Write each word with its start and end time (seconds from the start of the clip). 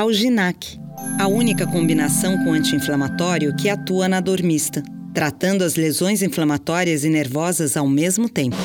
Alginac, 0.00 0.80
a 1.18 1.28
única 1.28 1.66
combinação 1.66 2.42
com 2.42 2.54
anti-inflamatório 2.54 3.54
que 3.54 3.68
atua 3.68 4.08
na 4.08 4.18
dor 4.18 4.42
mista, 4.42 4.82
tratando 5.12 5.62
as 5.62 5.76
lesões 5.76 6.22
inflamatórias 6.22 7.04
e 7.04 7.10
nervosas 7.10 7.76
ao 7.76 7.86
mesmo 7.86 8.26
tempo. 8.26 8.56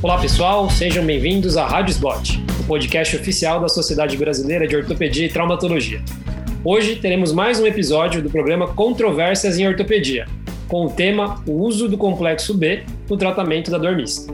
Olá 0.00 0.20
pessoal, 0.20 0.70
sejam 0.70 1.04
bem-vindos 1.04 1.56
à 1.56 1.66
Rádio 1.66 1.90
Spot, 1.90 2.38
o 2.60 2.64
podcast 2.68 3.16
oficial 3.16 3.60
da 3.60 3.68
Sociedade 3.68 4.16
Brasileira 4.16 4.68
de 4.68 4.76
Ortopedia 4.76 5.26
e 5.26 5.28
Traumatologia. 5.28 6.00
Hoje 6.64 6.94
teremos 6.94 7.32
mais 7.32 7.58
um 7.58 7.66
episódio 7.66 8.22
do 8.22 8.30
programa 8.30 8.68
Controvérsias 8.68 9.58
em 9.58 9.66
Ortopedia, 9.66 10.28
com 10.68 10.86
o 10.86 10.90
tema 10.90 11.42
O 11.48 11.52
uso 11.52 11.88
do 11.88 11.98
complexo 11.98 12.54
B 12.54 12.84
no 13.10 13.16
tratamento 13.16 13.72
da 13.72 13.78
dor 13.78 13.96
mista. 13.96 14.32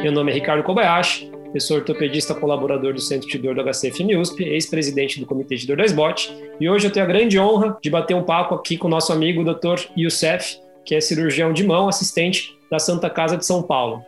Meu 0.00 0.10
nome 0.10 0.32
é 0.32 0.34
Ricardo 0.34 0.62
Kobayashi, 0.62 1.31
eu 1.54 1.60
sou 1.60 1.76
ortopedista 1.76 2.34
colaborador 2.34 2.94
do 2.94 3.00
Centro 3.00 3.28
de 3.28 3.38
Dor 3.38 3.54
do 3.54 3.62
HCF 3.62 4.16
USP, 4.16 4.42
ex-presidente 4.42 5.20
do 5.20 5.26
Comitê 5.26 5.56
de 5.56 5.66
Dor 5.66 5.76
da 5.76 5.84
SBOT, 5.84 6.34
e 6.58 6.68
hoje 6.68 6.86
eu 6.86 6.90
tenho 6.90 7.04
a 7.04 7.08
grande 7.08 7.38
honra 7.38 7.76
de 7.82 7.90
bater 7.90 8.14
um 8.14 8.22
papo 8.22 8.54
aqui 8.54 8.78
com 8.78 8.86
o 8.86 8.90
nosso 8.90 9.12
amigo 9.12 9.44
Dr. 9.44 9.82
Youssef, 9.96 10.58
que 10.84 10.94
é 10.94 11.00
cirurgião 11.00 11.52
de 11.52 11.62
mão, 11.62 11.88
assistente 11.88 12.56
da 12.70 12.78
Santa 12.78 13.10
Casa 13.10 13.36
de 13.36 13.44
São 13.44 13.62
Paulo. 13.62 14.02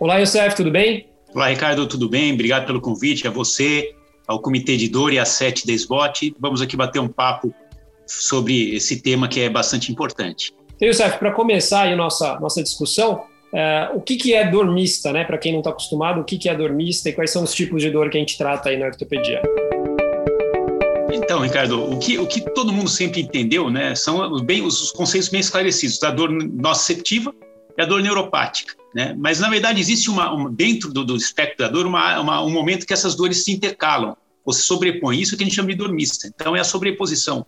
Olá, 0.00 0.16
Youssef, 0.16 0.56
tudo 0.56 0.70
bem? 0.70 1.06
Olá, 1.34 1.48
Ricardo, 1.48 1.86
tudo 1.86 2.08
bem? 2.08 2.32
Obrigado 2.32 2.66
pelo 2.66 2.80
convite, 2.80 3.28
a 3.28 3.30
você, 3.30 3.94
ao 4.26 4.40
Comitê 4.40 4.76
de 4.76 4.88
Dor 4.88 5.12
e 5.12 5.18
a 5.18 5.24
SET 5.26 5.66
da 5.66 5.72
SBOT. 5.74 6.34
Vamos 6.40 6.62
aqui 6.62 6.76
bater 6.76 6.98
um 6.98 7.08
papo 7.08 7.54
sobre 8.06 8.74
esse 8.74 9.02
tema 9.02 9.28
que 9.28 9.40
é 9.40 9.50
bastante 9.50 9.92
importante. 9.92 10.54
Então, 10.76 10.88
Youssef, 10.88 11.18
para 11.18 11.30
começar 11.32 11.82
aí 11.82 11.92
a 11.92 11.96
nossa, 11.96 12.40
nossa 12.40 12.62
discussão, 12.62 13.24
Uh, 13.52 13.96
o 13.96 14.00
que, 14.00 14.16
que 14.16 14.34
é 14.34 14.48
dor 14.50 14.70
mista, 14.72 15.12
né? 15.12 15.24
Para 15.24 15.38
quem 15.38 15.52
não 15.52 15.60
está 15.60 15.70
acostumado, 15.70 16.20
o 16.20 16.24
que, 16.24 16.36
que 16.36 16.48
é 16.48 16.54
dor 16.54 16.72
mista 16.72 17.08
e 17.08 17.12
quais 17.12 17.30
são 17.30 17.44
os 17.44 17.54
tipos 17.54 17.80
de 17.80 17.90
dor 17.90 18.10
que 18.10 18.16
a 18.16 18.20
gente 18.20 18.36
trata 18.36 18.68
aí 18.68 18.76
na 18.76 18.86
ortopedia? 18.86 19.40
Então, 21.12 21.40
Ricardo, 21.40 21.90
o 21.90 21.98
que, 21.98 22.18
o 22.18 22.26
que 22.26 22.40
todo 22.40 22.72
mundo 22.72 22.90
sempre 22.90 23.20
entendeu, 23.20 23.70
né, 23.70 23.94
são 23.94 24.40
bem, 24.40 24.62
os 24.62 24.90
conceitos 24.92 25.28
bem 25.28 25.40
esclarecidos 25.40 25.98
da 25.98 26.10
dor 26.10 26.30
nociceptiva 26.30 27.34
e 27.76 27.82
a 27.82 27.84
dor 27.84 28.02
neuropática, 28.02 28.74
né? 28.94 29.14
Mas 29.18 29.40
na 29.40 29.48
verdade 29.48 29.80
existe 29.80 30.10
uma, 30.10 30.32
uma 30.32 30.50
dentro 30.50 30.92
do, 30.92 31.04
do, 31.04 31.16
espectro 31.16 31.58
da 31.58 31.68
dor 31.68 31.86
uma, 31.86 32.20
uma, 32.20 32.42
um 32.42 32.50
momento 32.50 32.86
que 32.86 32.92
essas 32.92 33.14
dores 33.14 33.44
se 33.44 33.52
intercalam 33.52 34.16
ou 34.44 34.52
se 34.52 34.62
sobrepõem. 34.62 35.20
Isso 35.20 35.36
que 35.36 35.42
a 35.42 35.46
gente 35.46 35.54
chama 35.54 35.68
de 35.68 35.74
dor 35.74 35.92
mista. 35.92 36.26
Então 36.26 36.56
é 36.56 36.60
a 36.60 36.64
sobreposição 36.64 37.44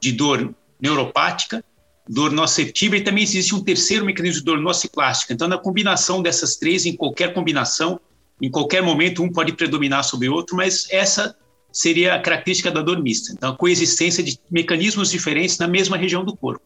de 0.00 0.12
dor 0.12 0.54
neuropática 0.80 1.64
dor 2.08 2.30
nociceptiva 2.30 2.96
e 2.96 3.00
também 3.00 3.24
existe 3.24 3.54
um 3.54 3.62
terceiro 3.62 4.04
mecanismo 4.04 4.40
de 4.40 4.44
dor 4.44 4.60
nociplástica. 4.60 5.32
Então, 5.32 5.48
na 5.48 5.58
combinação 5.58 6.22
dessas 6.22 6.56
três, 6.56 6.84
em 6.84 6.94
qualquer 6.94 7.32
combinação, 7.32 7.98
em 8.40 8.50
qualquer 8.50 8.82
momento, 8.82 9.22
um 9.22 9.32
pode 9.32 9.52
predominar 9.52 10.04
sobre 10.04 10.28
o 10.28 10.34
outro, 10.34 10.56
mas 10.56 10.86
essa 10.90 11.36
seria 11.72 12.14
a 12.14 12.20
característica 12.20 12.70
da 12.70 12.82
dor 12.82 13.02
mista. 13.02 13.32
Então, 13.32 13.52
a 13.52 13.56
coexistência 13.56 14.22
de 14.22 14.38
mecanismos 14.50 15.10
diferentes 15.10 15.58
na 15.58 15.66
mesma 15.66 15.96
região 15.96 16.24
do 16.24 16.36
corpo. 16.36 16.62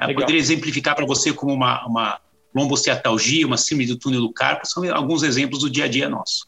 Eu 0.00 0.14
poderia 0.14 0.40
exemplificar 0.40 0.94
para 0.94 1.04
você 1.04 1.32
como 1.32 1.52
uma, 1.52 1.86
uma 1.86 2.20
lombosteatalgia, 2.54 3.46
uma 3.46 3.58
síndrome 3.58 3.86
do 3.86 3.96
túnel 3.96 4.20
do 4.22 4.32
carpo, 4.32 4.66
são 4.66 4.82
alguns 4.94 5.22
exemplos 5.22 5.60
do 5.60 5.68
dia 5.68 5.84
a 5.84 5.88
dia 5.88 6.08
nosso. 6.08 6.46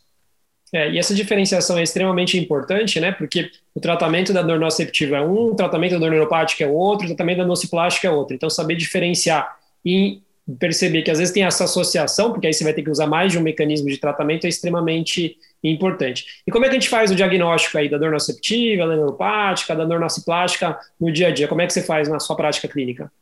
É, 0.73 0.91
e 0.91 0.99
essa 0.99 1.15
diferenciação 1.15 1.77
é 1.77 1.83
extremamente 1.83 2.39
importante, 2.39 2.99
né? 2.99 3.13
Porque 3.13 3.51
o 3.75 3.81
tratamento 3.81 4.33
da 4.33 4.41
dor 4.41 4.59
nociceptiva 4.59 5.17
é 5.17 5.21
um, 5.21 5.51
o 5.51 5.55
tratamento 5.55 5.93
da 5.93 5.99
dor 5.99 6.11
neuropática 6.11 6.65
é 6.65 6.67
outro, 6.67 7.05
o 7.05 7.09
tratamento 7.09 7.39
da 7.39 7.47
nociplástica 7.47 8.09
é 8.09 8.11
outro. 8.11 8.35
Então, 8.35 8.49
saber 8.49 8.77
diferenciar 8.77 9.55
e 9.85 10.23
perceber 10.59 11.03
que 11.03 11.11
às 11.11 11.19
vezes 11.19 11.33
tem 11.33 11.45
essa 11.45 11.65
associação, 11.65 12.33
porque 12.33 12.47
aí 12.47 12.55
você 12.55 12.65
vai 12.65 12.73
ter 12.73 12.83
que 12.83 12.91
usar 12.91 13.07
mais 13.07 13.31
de 13.31 13.39
um 13.39 13.43
mecanismo 13.43 13.89
de 13.89 13.99
tratamento, 13.99 14.45
é 14.45 14.49
extremamente 14.49 15.37
importante. 15.63 16.25
E 16.47 16.51
como 16.51 16.65
é 16.65 16.69
que 16.69 16.77
a 16.77 16.81
gente 16.81 16.89
faz 16.89 17.11
o 17.11 17.15
diagnóstico 17.15 17.79
aí 17.79 17.89
da 17.89 17.99
dor 17.99 18.11
nociceptiva, 18.11 18.87
da 18.87 18.97
neuropática, 18.97 19.77
da 19.77 19.85
dor 19.85 20.01
nociplástica 20.01 20.79
no 20.99 21.13
dia 21.13 21.29
a 21.29 21.31
dia? 21.31 21.47
Como 21.47 21.61
é 21.61 21.67
que 21.67 21.73
você 21.73 21.83
faz 21.83 22.09
na 22.09 22.19
sua 22.19 22.35
prática 22.35 22.67
clínica? 22.67 23.13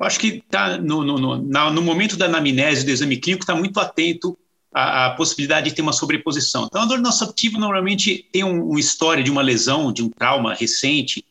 Eu 0.00 0.06
acho 0.06 0.18
que 0.18 0.42
tá 0.50 0.78
no, 0.78 1.04
no, 1.04 1.18
no, 1.18 1.70
no 1.70 1.82
momento 1.82 2.16
da 2.16 2.24
anamnese 2.24 2.84
do 2.84 2.90
exame 2.90 3.18
clínico, 3.18 3.44
está 3.44 3.54
muito 3.54 3.78
atento 3.78 4.36
a, 4.72 5.06
a, 5.06 5.10
possibilidade 5.10 5.68
de 5.68 5.76
ter 5.76 5.82
uma 5.82 5.92
sobreposição. 5.92 6.66
Então, 6.66 6.82
a 6.82 6.86
dor 6.86 6.98
nociceptiva 6.98 7.58
normalmente 7.58 8.26
tem 8.32 8.44
um, 8.44 8.68
uma 8.68 8.80
história 8.80 9.22
de 9.22 9.30
uma 9.30 9.42
lesão, 9.42 9.92
de 9.92 10.02
um 10.02 10.08
trauma 10.08 10.54
recente, 10.54 11.24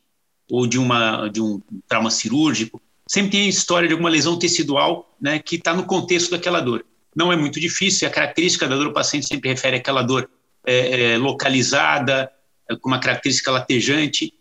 ou 0.52 0.68
de, 0.68 0.78
uma, 0.78 1.30
de 1.30 1.42
um 1.42 1.62
trauma 1.88 2.12
cirúrgico, 2.12 2.82
sempre 3.08 3.32
tem 3.32 3.46
a 3.46 3.50
história 3.50 3.88
de 3.88 3.94
alguma 3.94 4.10
lesão 4.10 4.38
tecidual 4.38 5.16
né, 5.20 5.40
que 5.40 5.56
está 5.56 5.74
no 5.74 5.86
contexto 5.86 6.32
daquela 6.32 6.60
dor. 6.60 6.86
Não 7.16 7.32
é 7.32 7.38
muito 7.38 7.60
difícil, 7.60 8.08
a 8.08 8.12
característica 8.12 8.68
da 8.68 8.76
dor 8.76 8.86
do 8.86 8.94
paciente 8.94 9.28
sempre 9.28 9.50
refere 9.50 9.78
àquela 9.78 10.02
dor 10.02 10.30
é, 10.66 11.14
é, 11.14 11.18
localizada, 11.18 12.30
é, 12.70 12.76
com 12.76 12.90
uma 12.90 13.00
característica 13.00 13.50
latejante. 13.50 14.34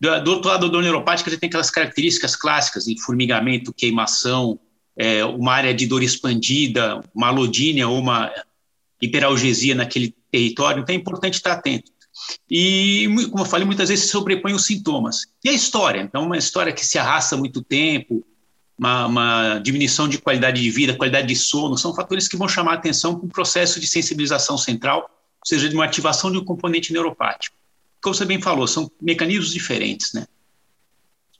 Do, 0.00 0.22
do 0.22 0.30
outro 0.30 0.50
lado, 0.50 0.66
a 0.66 0.68
dor 0.68 0.82
neuropática 0.82 1.30
já 1.30 1.36
tem 1.36 1.48
aquelas 1.48 1.70
características 1.70 2.36
clássicas, 2.36 2.84
de 2.84 3.00
formigamento, 3.00 3.72
queimação, 3.72 4.58
é, 5.00 5.24
uma 5.24 5.54
área 5.54 5.72
de 5.72 5.86
dor 5.86 6.02
expandida, 6.02 7.00
uma 7.14 7.28
alodínia 7.28 7.88
ou 7.88 7.98
uma 7.98 8.30
hiperalgesia 9.00 9.74
naquele 9.74 10.14
território, 10.30 10.82
então 10.82 10.94
é 10.94 10.98
importante 10.98 11.34
estar 11.34 11.52
atento. 11.52 11.90
E, 12.50 13.08
como 13.30 13.44
eu 13.44 13.48
falei, 13.48 13.64
muitas 13.64 13.88
vezes 13.88 14.04
se 14.04 14.10
sobrepõem 14.10 14.52
os 14.52 14.66
sintomas. 14.66 15.26
E 15.42 15.48
a 15.48 15.52
história? 15.52 16.02
Então, 16.02 16.26
uma 16.26 16.36
história 16.36 16.70
que 16.70 16.84
se 16.84 16.98
arrasta 16.98 17.34
muito 17.34 17.62
tempo, 17.62 18.22
uma, 18.78 19.06
uma, 19.06 19.58
diminuição 19.60 20.06
de 20.06 20.18
qualidade 20.18 20.60
de 20.60 20.70
vida, 20.70 20.94
qualidade 20.94 21.28
de 21.28 21.36
sono, 21.36 21.78
são 21.78 21.94
fatores 21.94 22.28
que 22.28 22.36
vão 22.36 22.46
chamar 22.46 22.72
a 22.72 22.74
atenção 22.74 23.14
para 23.14 23.24
um 23.24 23.30
processo 23.30 23.80
de 23.80 23.86
sensibilização 23.86 24.58
central, 24.58 24.98
ou 25.00 25.46
seja, 25.46 25.66
de 25.66 25.74
uma 25.74 25.86
ativação 25.86 26.30
de 26.30 26.36
um 26.36 26.44
componente 26.44 26.92
neuropático. 26.92 27.56
Como 28.02 28.14
você 28.14 28.26
bem 28.26 28.40
falou, 28.40 28.66
são 28.66 28.90
mecanismos 29.00 29.50
diferentes, 29.50 30.12
né? 30.12 30.26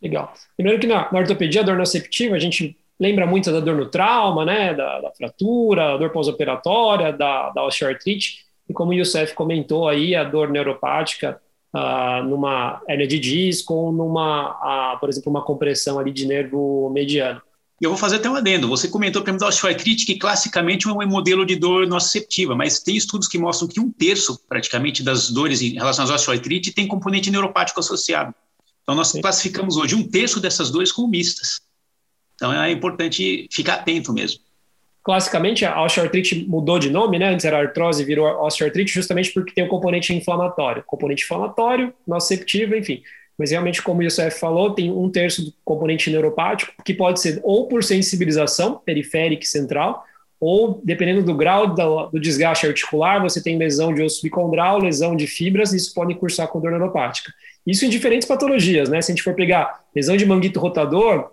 Legal. 0.01 0.33
Lembrando 0.59 0.81
que 0.81 0.87
na, 0.87 1.13
na 1.13 1.19
ortopedia, 1.19 1.61
a 1.61 1.65
dor 1.65 1.77
nociceptiva, 1.77 2.37
a 2.37 2.39
gente 2.39 2.80
lembra 3.01 3.27
muito 3.27 3.51
da 3.51 3.61
dor 3.61 3.77
no 3.77 3.87
trauma, 3.87 4.45
né, 4.45 4.75
da, 4.75 5.01
da 5.01 5.11
fratura, 5.13 5.97
dor 5.97 6.11
pós-operatória, 6.11 7.13
da, 7.13 7.49
da 7.51 7.65
osteoartrite, 7.65 8.45
e 8.69 8.73
como 8.73 8.91
o 8.91 8.95
Youssef 8.95 9.35
comentou 9.35 9.89
aí, 9.89 10.15
a 10.15 10.23
dor 10.23 10.51
neuropática 10.51 11.41
uh, 11.75 12.23
numa 12.23 12.83
hernia 12.87 13.07
de 13.07 13.19
disco 13.19 13.75
ou 13.75 13.93
numa, 13.93 14.95
uh, 14.95 15.01
por 15.01 15.09
exemplo, 15.09 15.31
uma 15.31 15.43
compressão 15.43 15.99
ali 15.99 16.13
de 16.13 16.27
nervo 16.27 16.91
mediano. 16.91 17.41
Eu 17.81 17.89
vou 17.89 17.99
fazer 17.99 18.17
até 18.17 18.29
um 18.29 18.37
adendo. 18.37 18.69
Você 18.69 18.89
comentou, 18.89 19.23
por 19.23 19.31
exemplo, 19.31 19.41
da 19.41 19.49
osteoartrite, 19.49 20.05
que 20.05 20.17
classicamente 20.17 20.87
é 20.87 20.93
um 20.93 21.07
modelo 21.07 21.47
de 21.47 21.57
dor 21.57 21.87
nociceptiva, 21.87 22.55
mas 22.55 22.81
tem 22.81 22.95
estudos 22.95 23.27
que 23.27 23.39
mostram 23.39 23.67
que 23.67 23.81
um 23.81 23.91
terço, 23.91 24.39
praticamente, 24.47 25.03
das 25.03 25.31
dores 25.31 25.63
em 25.63 25.73
relação 25.73 26.05
à 26.05 26.15
osteoartrite 26.15 26.73
tem 26.73 26.87
componente 26.87 27.31
neuropático 27.31 27.81
associado. 27.81 28.35
Então, 28.83 28.95
nós 28.95 29.09
Sim. 29.09 29.23
classificamos 29.23 29.79
hoje 29.79 29.95
um 29.95 30.07
terço 30.07 30.41
dessas 30.41 30.71
dores 30.71 30.93
como 30.93 31.09
mistas. 31.09 31.63
Então 32.41 32.51
é 32.51 32.73
importante 32.73 33.47
ficar 33.53 33.75
atento 33.75 34.15
mesmo. 34.15 34.41
Classicamente, 35.03 35.65
a 35.65 35.83
osteoartrite 35.83 36.47
mudou 36.49 36.79
de 36.79 36.89
nome, 36.89 37.19
né? 37.19 37.29
Antes 37.29 37.45
era 37.45 37.59
artrose, 37.59 38.03
virou 38.03 38.27
osteoartrite, 38.43 38.93
justamente 38.93 39.31
porque 39.31 39.53
tem 39.53 39.65
o 39.65 39.67
um 39.67 39.71
componente 39.71 40.15
inflamatório. 40.15 40.83
Componente 40.87 41.25
inflamatório, 41.25 41.93
nociceptivo, 42.07 42.75
enfim. 42.75 43.03
Mas 43.39 43.51
realmente, 43.51 43.83
como 43.83 44.01
o 44.01 44.03
Youssef 44.03 44.39
falou, 44.39 44.75
tem 44.75 44.91
um 44.91 45.11
terço 45.11 45.45
do 45.45 45.53
componente 45.65 46.11
neuropático, 46.11 46.73
que 46.83 46.95
pode 46.95 47.21
ser 47.21 47.41
ou 47.43 47.69
por 47.69 47.85
sensibilização 47.85 48.77
periférica 48.77 49.45
e 49.45 49.47
central, 49.47 50.05
ou 50.39 50.81
dependendo 50.83 51.23
do 51.23 51.35
grau 51.35 51.75
do, 51.75 52.19
desgaste 52.19 52.67
articular, 52.67 53.21
você 53.21 53.43
tem 53.43 53.59
lesão 53.59 53.93
de 53.93 54.03
osso 54.03 54.23
bicondral, 54.23 54.79
lesão 54.79 55.15
de 55.15 55.27
fibras, 55.27 55.73
e 55.73 55.77
isso 55.77 55.93
pode 55.95 56.15
cursar 56.15 56.49
com 56.49 56.61
dor 56.61 56.71
neuropática. 56.71 57.33
Isso 57.67 57.85
em 57.85 57.91
diferentes 57.91 58.27
patologias, 58.27 58.89
né? 58.89 59.03
Se 59.03 59.13
a 59.13 59.15
gente 59.15 59.23
for 59.23 59.35
pegar 59.35 59.81
lesão 59.95 60.17
de 60.17 60.25
manguito 60.25 60.59
rotador, 60.59 61.31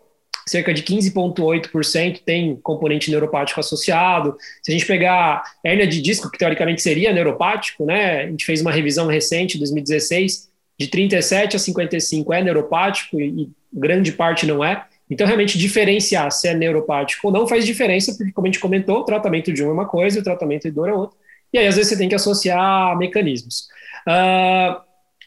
cerca 0.49 0.73
de 0.73 0.83
15,8% 0.83 2.21
tem 2.25 2.55
componente 2.57 3.11
neuropático 3.11 3.59
associado. 3.59 4.35
Se 4.63 4.71
a 4.71 4.73
gente 4.73 4.85
pegar 4.85 5.43
hérnia 5.63 5.87
de 5.87 6.01
disco, 6.01 6.29
que 6.31 6.37
teoricamente 6.37 6.81
seria 6.81 7.13
neuropático, 7.13 7.85
né? 7.85 8.23
A 8.23 8.27
gente 8.27 8.45
fez 8.45 8.61
uma 8.61 8.71
revisão 8.71 9.07
recente, 9.07 9.57
2016, 9.57 10.49
de 10.79 10.87
37 10.87 11.55
a 11.55 11.59
55 11.59 12.33
é 12.33 12.43
neuropático 12.43 13.19
e, 13.19 13.43
e 13.43 13.49
grande 13.73 14.11
parte 14.11 14.45
não 14.45 14.63
é. 14.63 14.85
Então, 15.09 15.25
realmente, 15.25 15.57
diferenciar 15.57 16.31
se 16.31 16.47
é 16.47 16.53
neuropático 16.53 17.27
ou 17.27 17.33
não 17.33 17.47
faz 17.47 17.65
diferença, 17.65 18.13
porque, 18.15 18.31
como 18.31 18.47
a 18.47 18.49
gente 18.49 18.59
comentou, 18.59 18.99
o 18.99 19.05
tratamento 19.05 19.53
de 19.53 19.63
um 19.63 19.69
é 19.69 19.73
uma 19.73 19.87
coisa 19.87 20.17
e 20.17 20.21
o 20.21 20.23
tratamento 20.23 20.63
de 20.63 20.71
dor 20.71 20.89
é 20.89 20.93
outra. 20.93 21.17
E 21.53 21.57
aí, 21.57 21.67
às 21.67 21.75
vezes, 21.75 21.89
você 21.89 21.97
tem 21.97 22.09
que 22.09 22.15
associar 22.15 22.97
mecanismos. 22.97 23.67
Uh, 24.05 24.81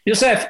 Youssef, 0.06 0.48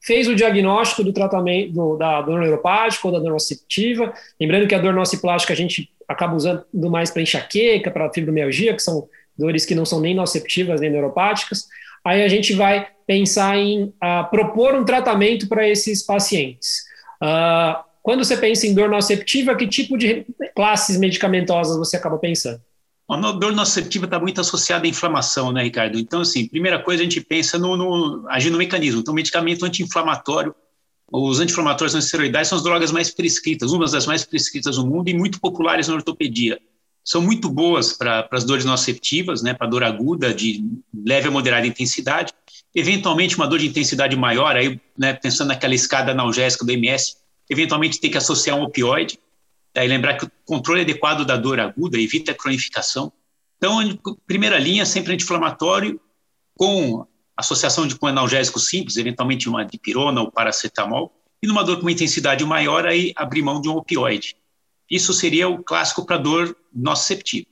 fez 0.00 0.28
o 0.28 0.34
diagnóstico 0.34 1.04
do 1.04 1.12
tratamento 1.12 1.72
do, 1.72 1.96
da 1.96 2.22
dor 2.22 2.40
neuropática 2.40 3.06
ou 3.06 3.12
da 3.12 3.18
dor 3.18 3.32
nociceptiva. 3.32 4.12
Lembrando 4.40 4.66
que 4.66 4.74
a 4.74 4.78
dor 4.78 4.94
nociplástica 4.94 5.52
a 5.52 5.56
gente 5.56 5.90
acaba 6.06 6.34
usando 6.34 6.64
mais 6.90 7.10
para 7.10 7.22
enxaqueca, 7.22 7.90
para 7.90 8.12
fibromialgia, 8.12 8.74
que 8.74 8.82
são 8.82 9.08
dores 9.36 9.66
que 9.66 9.74
não 9.74 9.84
são 9.84 10.00
nem 10.00 10.14
nociceptivas 10.14 10.80
nem 10.80 10.90
neuropáticas. 10.90 11.66
Aí 12.04 12.22
a 12.22 12.28
gente 12.28 12.54
vai 12.54 12.86
pensar 13.06 13.56
em 13.56 13.84
uh, 13.84 14.30
propor 14.30 14.74
um 14.74 14.84
tratamento 14.84 15.48
para 15.48 15.68
esses 15.68 16.02
pacientes. 16.02 16.84
Uh, 17.22 17.82
quando 18.02 18.24
você 18.24 18.36
pensa 18.36 18.66
em 18.66 18.74
dor 18.74 18.88
nociceptiva, 18.88 19.54
que 19.54 19.66
tipo 19.66 19.98
de 19.98 20.24
classes 20.54 20.96
medicamentosas 20.96 21.76
você 21.76 21.96
acaba 21.96 22.16
pensando? 22.18 22.60
A 23.10 23.32
dor 23.32 23.52
nociceptiva 23.52 24.04
está 24.04 24.20
muito 24.20 24.40
associada 24.40 24.84
à 24.84 24.88
inflamação, 24.88 25.50
né, 25.50 25.62
Ricardo? 25.62 25.98
Então, 25.98 26.20
assim, 26.20 26.46
primeira 26.46 26.78
coisa, 26.78 27.02
a 27.02 27.04
gente 27.04 27.22
pensa 27.22 27.58
no, 27.58 27.74
no 27.74 28.28
agir 28.28 28.50
no 28.50 28.58
mecanismo. 28.58 29.00
Então, 29.00 29.14
medicamento 29.14 29.64
anti-inflamatório, 29.64 30.54
os 31.10 31.40
anti-inflamatórios 31.40 31.94
esteroidais 31.94 32.48
são 32.48 32.58
as 32.58 32.64
drogas 32.64 32.92
mais 32.92 33.10
prescritas, 33.10 33.72
uma 33.72 33.86
das 33.86 34.06
mais 34.06 34.24
prescritas 34.24 34.76
no 34.76 34.86
mundo 34.86 35.08
e 35.08 35.14
muito 35.14 35.40
populares 35.40 35.88
na 35.88 35.94
ortopedia. 35.94 36.60
São 37.02 37.22
muito 37.22 37.48
boas 37.48 37.94
para 37.94 38.28
as 38.30 38.44
dores 38.44 38.66
nociceptivas, 38.66 39.42
né, 39.42 39.54
para 39.54 39.66
dor 39.66 39.82
aguda 39.82 40.34
de 40.34 40.62
leve 40.94 41.28
a 41.28 41.30
moderada 41.30 41.66
intensidade. 41.66 42.34
Eventualmente, 42.74 43.36
uma 43.36 43.46
dor 43.46 43.58
de 43.58 43.68
intensidade 43.68 44.14
maior, 44.14 44.54
aí, 44.54 44.78
né, 44.98 45.14
pensando 45.14 45.48
naquela 45.48 45.74
escada 45.74 46.12
analgésica 46.12 46.62
do 46.66 46.72
MS, 46.72 47.16
eventualmente 47.48 47.98
tem 47.98 48.10
que 48.10 48.18
associar 48.18 48.58
um 48.58 48.64
opioide. 48.64 49.18
Aí 49.78 49.86
lembrar 49.86 50.14
que 50.14 50.24
o 50.24 50.30
controle 50.44 50.80
adequado 50.80 51.24
da 51.24 51.36
dor 51.36 51.60
aguda 51.60 51.98
evita 51.98 52.32
a 52.32 52.34
cronificação. 52.34 53.12
Então, 53.56 53.78
primeira 54.26 54.58
linha, 54.58 54.84
sempre 54.84 55.12
anti-inflamatório, 55.12 56.00
com 56.56 57.06
associação 57.36 57.86
de, 57.86 57.94
com 57.94 58.06
analgésico 58.06 58.58
simples, 58.58 58.96
eventualmente 58.96 59.48
uma 59.48 59.64
dipirona 59.64 60.20
ou 60.20 60.32
paracetamol, 60.32 61.12
e 61.40 61.46
numa 61.46 61.62
dor 61.62 61.76
com 61.76 61.82
uma 61.82 61.92
intensidade 61.92 62.44
maior, 62.44 62.86
aí 62.86 63.12
abrir 63.14 63.42
mão 63.42 63.60
de 63.60 63.68
um 63.68 63.76
opioide. 63.76 64.36
Isso 64.90 65.12
seria 65.12 65.48
o 65.48 65.62
clássico 65.62 66.04
para 66.04 66.16
dor 66.16 66.56
nociceptiva. 66.74 67.46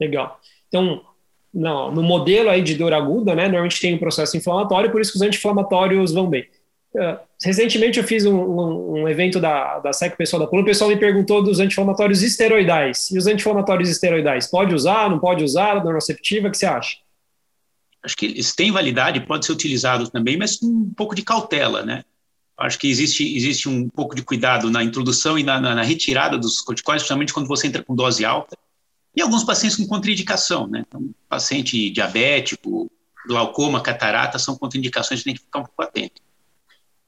Legal. 0.00 0.40
Então, 0.68 1.04
no, 1.52 1.90
no 1.90 2.02
modelo 2.02 2.48
aí 2.48 2.62
de 2.62 2.74
dor 2.74 2.94
aguda, 2.94 3.34
né, 3.34 3.44
normalmente 3.44 3.80
tem 3.80 3.94
um 3.94 3.98
processo 3.98 4.36
inflamatório, 4.36 4.90
por 4.90 5.00
isso 5.00 5.12
que 5.12 5.18
os 5.18 5.22
anti-inflamatórios 5.22 6.12
vão 6.12 6.28
bem. 6.28 6.48
Uh, 6.94 7.18
recentemente 7.42 7.98
eu 7.98 8.04
fiz 8.04 8.24
um, 8.24 8.34
um, 8.34 8.92
um, 9.02 9.08
evento 9.08 9.38
da, 9.38 9.78
da 9.78 9.92
SEC 9.92 10.16
pessoal 10.16 10.40
da 10.40 10.48
Coluna, 10.48 10.64
o 10.64 10.70
pessoal 10.70 10.90
me 10.90 10.96
perguntou 10.96 11.42
dos 11.42 11.60
anti-inflamatórios 11.60 12.22
esteroidais. 12.22 13.10
E 13.10 13.18
os 13.18 13.26
anti-inflamatórios 13.26 13.88
esteroidais, 13.88 14.46
pode 14.46 14.74
usar, 14.74 15.10
não 15.10 15.18
pode 15.18 15.44
usar, 15.44 15.78
dor 15.80 15.94
nociceptiva, 15.94 16.48
o 16.48 16.50
que 16.50 16.56
você 16.56 16.66
acha? 16.66 16.96
Acho 18.02 18.16
que 18.16 18.26
eles 18.26 18.54
têm 18.54 18.70
validade, 18.70 19.20
pode 19.20 19.44
ser 19.44 19.52
utilizado 19.52 20.08
também, 20.08 20.36
mas 20.36 20.56
com 20.56 20.66
um 20.66 20.92
pouco 20.94 21.14
de 21.14 21.22
cautela, 21.22 21.84
né? 21.84 22.04
Acho 22.56 22.78
que 22.78 22.88
existe, 22.88 23.36
existe 23.36 23.68
um 23.68 23.88
pouco 23.88 24.14
de 24.14 24.22
cuidado 24.22 24.70
na 24.70 24.82
introdução 24.82 25.38
e 25.38 25.42
na, 25.42 25.60
na, 25.60 25.74
na 25.74 25.82
retirada 25.82 26.38
dos 26.38 26.60
corticóides, 26.62 27.02
principalmente 27.02 27.34
quando 27.34 27.48
você 27.48 27.66
entra 27.66 27.82
com 27.82 27.94
dose 27.94 28.24
alta. 28.24 28.56
E 29.14 29.20
alguns 29.20 29.44
pacientes 29.44 29.76
com 29.76 29.86
contraindicação, 29.86 30.66
né? 30.66 30.84
Então, 30.86 31.10
paciente 31.28 31.90
diabético, 31.90 32.90
glaucoma, 33.26 33.82
catarata, 33.82 34.38
são 34.38 34.56
contraindicações 34.56 35.20
que 35.20 35.24
tem 35.24 35.34
que 35.34 35.40
ficar 35.40 35.60
um 35.60 35.64
pouco 35.64 35.82
atento. 35.82 36.22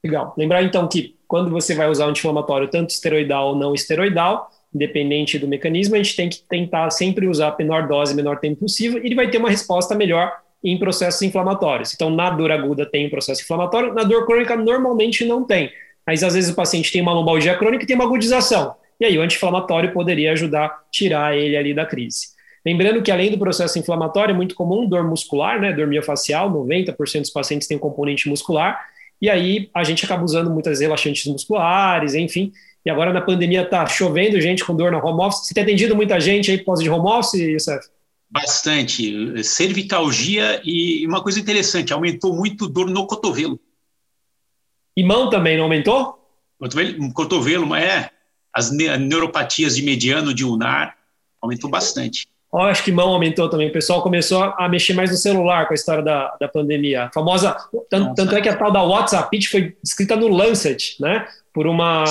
Legal. 0.03 0.33
Lembrar 0.37 0.63
então 0.63 0.87
que 0.87 1.15
quando 1.27 1.51
você 1.51 1.75
vai 1.75 1.89
usar 1.89 2.05
um 2.05 2.09
anti-inflamatório, 2.09 2.67
tanto 2.67 2.89
esteroidal 2.89 3.49
ou 3.49 3.55
não 3.55 3.73
esteroidal, 3.73 4.49
independente 4.73 5.37
do 5.37 5.47
mecanismo, 5.47 5.95
a 5.95 5.97
gente 5.97 6.15
tem 6.15 6.29
que 6.29 6.41
tentar 6.47 6.89
sempre 6.89 7.27
usar 7.27 7.49
a 7.49 7.55
menor 7.57 7.87
dose, 7.87 8.15
menor 8.15 8.39
tempo 8.39 8.61
possível, 8.61 9.01
e 9.01 9.07
ele 9.07 9.15
vai 9.15 9.29
ter 9.29 9.37
uma 9.37 9.49
resposta 9.49 9.95
melhor 9.95 10.31
em 10.63 10.77
processos 10.77 11.21
inflamatórios. 11.21 11.93
Então, 11.93 12.09
na 12.09 12.29
dor 12.29 12.51
aguda 12.51 12.85
tem 12.85 13.07
um 13.07 13.09
processo 13.09 13.41
inflamatório, 13.41 13.93
na 13.93 14.03
dor 14.03 14.25
crônica 14.25 14.55
normalmente 14.55 15.25
não 15.25 15.43
tem. 15.43 15.71
Mas 16.05 16.23
às 16.23 16.33
vezes 16.33 16.51
o 16.51 16.55
paciente 16.55 16.91
tem 16.91 17.01
uma 17.01 17.13
lombalgia 17.13 17.55
crônica 17.57 17.83
e 17.83 17.87
tem 17.87 17.95
uma 17.95 18.05
agudização. 18.05 18.75
E 18.99 19.05
aí 19.05 19.17
o 19.17 19.21
anti-inflamatório 19.21 19.93
poderia 19.93 20.31
ajudar 20.33 20.65
a 20.65 20.77
tirar 20.91 21.37
ele 21.37 21.55
ali 21.55 21.73
da 21.73 21.85
crise. 21.85 22.27
Lembrando 22.65 23.01
que 23.01 23.11
além 23.11 23.31
do 23.31 23.37
processo 23.37 23.79
inflamatório, 23.79 24.33
é 24.33 24.35
muito 24.35 24.55
comum 24.55 24.87
dor 24.87 25.03
muscular, 25.07 25.61
né, 25.61 25.71
dor 25.71 25.87
miofacial, 25.87 26.51
90% 26.51 27.21
dos 27.21 27.29
pacientes 27.29 27.67
têm 27.67 27.77
componente 27.77 28.27
muscular, 28.27 28.79
e 29.21 29.29
aí 29.29 29.69
a 29.73 29.83
gente 29.83 30.05
acaba 30.05 30.23
usando 30.23 30.49
muitas 30.49 30.79
relaxantes 30.79 31.25
musculares, 31.25 32.13
enfim. 32.13 32.51
E 32.85 32.89
agora 32.89 33.11
na 33.11 33.21
pandemia 33.21 33.65
tá 33.67 33.85
chovendo 33.85 34.39
gente 34.39 34.63
com 34.63 34.75
dor 34.75 34.91
na 34.91 35.03
home 35.03 35.21
office. 35.21 35.47
Você 35.47 35.53
tem 35.53 35.63
atendido 35.63 35.95
muita 35.95 36.19
gente 36.19 36.51
aí 36.51 36.57
por 36.57 36.67
causa 36.67 36.83
de 36.83 36.89
home 36.89 37.07
office, 37.07 37.33
Youssef? 37.33 37.87
Bastante. 38.29 39.43
Cervicalgia 39.43 40.61
e 40.63 41.05
uma 41.05 41.21
coisa 41.21 41.39
interessante, 41.39 41.91
aumentou 41.91 42.33
muito 42.33 42.67
dor 42.67 42.89
no 42.89 43.05
cotovelo. 43.05 43.59
E 44.95 45.03
mão 45.03 45.29
também 45.29 45.57
não 45.57 45.63
aumentou? 45.65 46.17
Cotovelo, 46.57 47.13
cotovelo 47.13 47.75
é. 47.75 48.11
As 48.53 48.71
neuropatias 48.71 49.75
de 49.75 49.83
mediano, 49.83 50.33
de 50.33 50.43
ulnar, 50.43 50.97
aumentou 51.41 51.69
bastante. 51.69 52.27
Oh, 52.51 52.57
acho 52.59 52.83
que 52.83 52.91
mão 52.91 53.09
aumentou 53.09 53.47
também. 53.47 53.69
O 53.69 53.71
pessoal 53.71 54.01
começou 54.01 54.41
a 54.41 54.67
mexer 54.67 54.93
mais 54.93 55.11
no 55.11 55.17
celular 55.17 55.67
com 55.67 55.73
a 55.73 55.75
história 55.75 56.03
da, 56.03 56.35
da 56.39 56.47
pandemia. 56.47 57.03
A 57.03 57.11
famosa. 57.11 57.55
Tanto, 57.89 58.15
tanto, 58.15 58.35
é 58.35 58.41
que 58.41 58.49
a 58.49 58.55
tal 58.55 58.71
da 58.71 58.81
WhatsApp 58.81 59.47
foi 59.47 59.75
escrita 59.83 60.15
no 60.15 60.27
Lancet, 60.27 60.95
né? 60.99 61.27
Por 61.53 61.67
uma, 61.67 62.03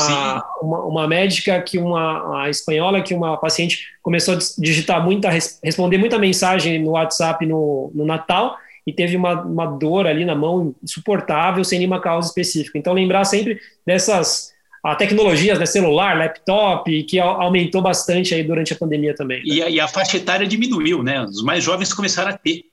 uma, 0.62 0.84
uma, 0.84 1.08
médica 1.08 1.60
que 1.60 1.78
uma, 1.78 2.22
uma 2.22 2.50
espanhola 2.50 3.02
que 3.02 3.14
uma 3.14 3.36
paciente 3.36 3.86
começou 4.00 4.34
a 4.34 4.38
digitar 4.58 5.02
muita, 5.04 5.28
responder 5.62 5.98
muita 5.98 6.18
mensagem 6.18 6.78
no 6.82 6.90
WhatsApp 6.90 7.44
no, 7.44 7.90
no 7.94 8.04
Natal 8.04 8.56
e 8.86 8.92
teve 8.92 9.16
uma, 9.16 9.42
uma 9.42 9.66
dor 9.66 10.06
ali 10.06 10.24
na 10.24 10.34
mão 10.34 10.74
insuportável 10.82 11.64
sem 11.64 11.78
nenhuma 11.78 12.00
causa 12.00 12.28
específica. 12.28 12.78
Então, 12.78 12.92
lembrar 12.92 13.24
sempre 13.24 13.58
dessas 13.84 14.52
a 14.84 14.94
tecnologias, 14.94 15.58
né, 15.58 15.66
celular, 15.66 16.16
laptop, 16.16 17.02
que 17.04 17.18
aumentou 17.18 17.82
bastante 17.82 18.34
aí 18.34 18.42
durante 18.42 18.72
a 18.72 18.76
pandemia 18.76 19.14
também. 19.14 19.38
Né? 19.38 19.44
E, 19.44 19.62
a, 19.62 19.70
e, 19.70 19.80
a, 19.80 19.88
faixa 19.88 20.16
etária 20.16 20.46
diminuiu, 20.46 21.02
né? 21.02 21.22
Os 21.22 21.42
mais 21.42 21.64
jovens 21.64 21.92
começaram 21.92 22.30
a 22.30 22.32
ter. 22.32 22.64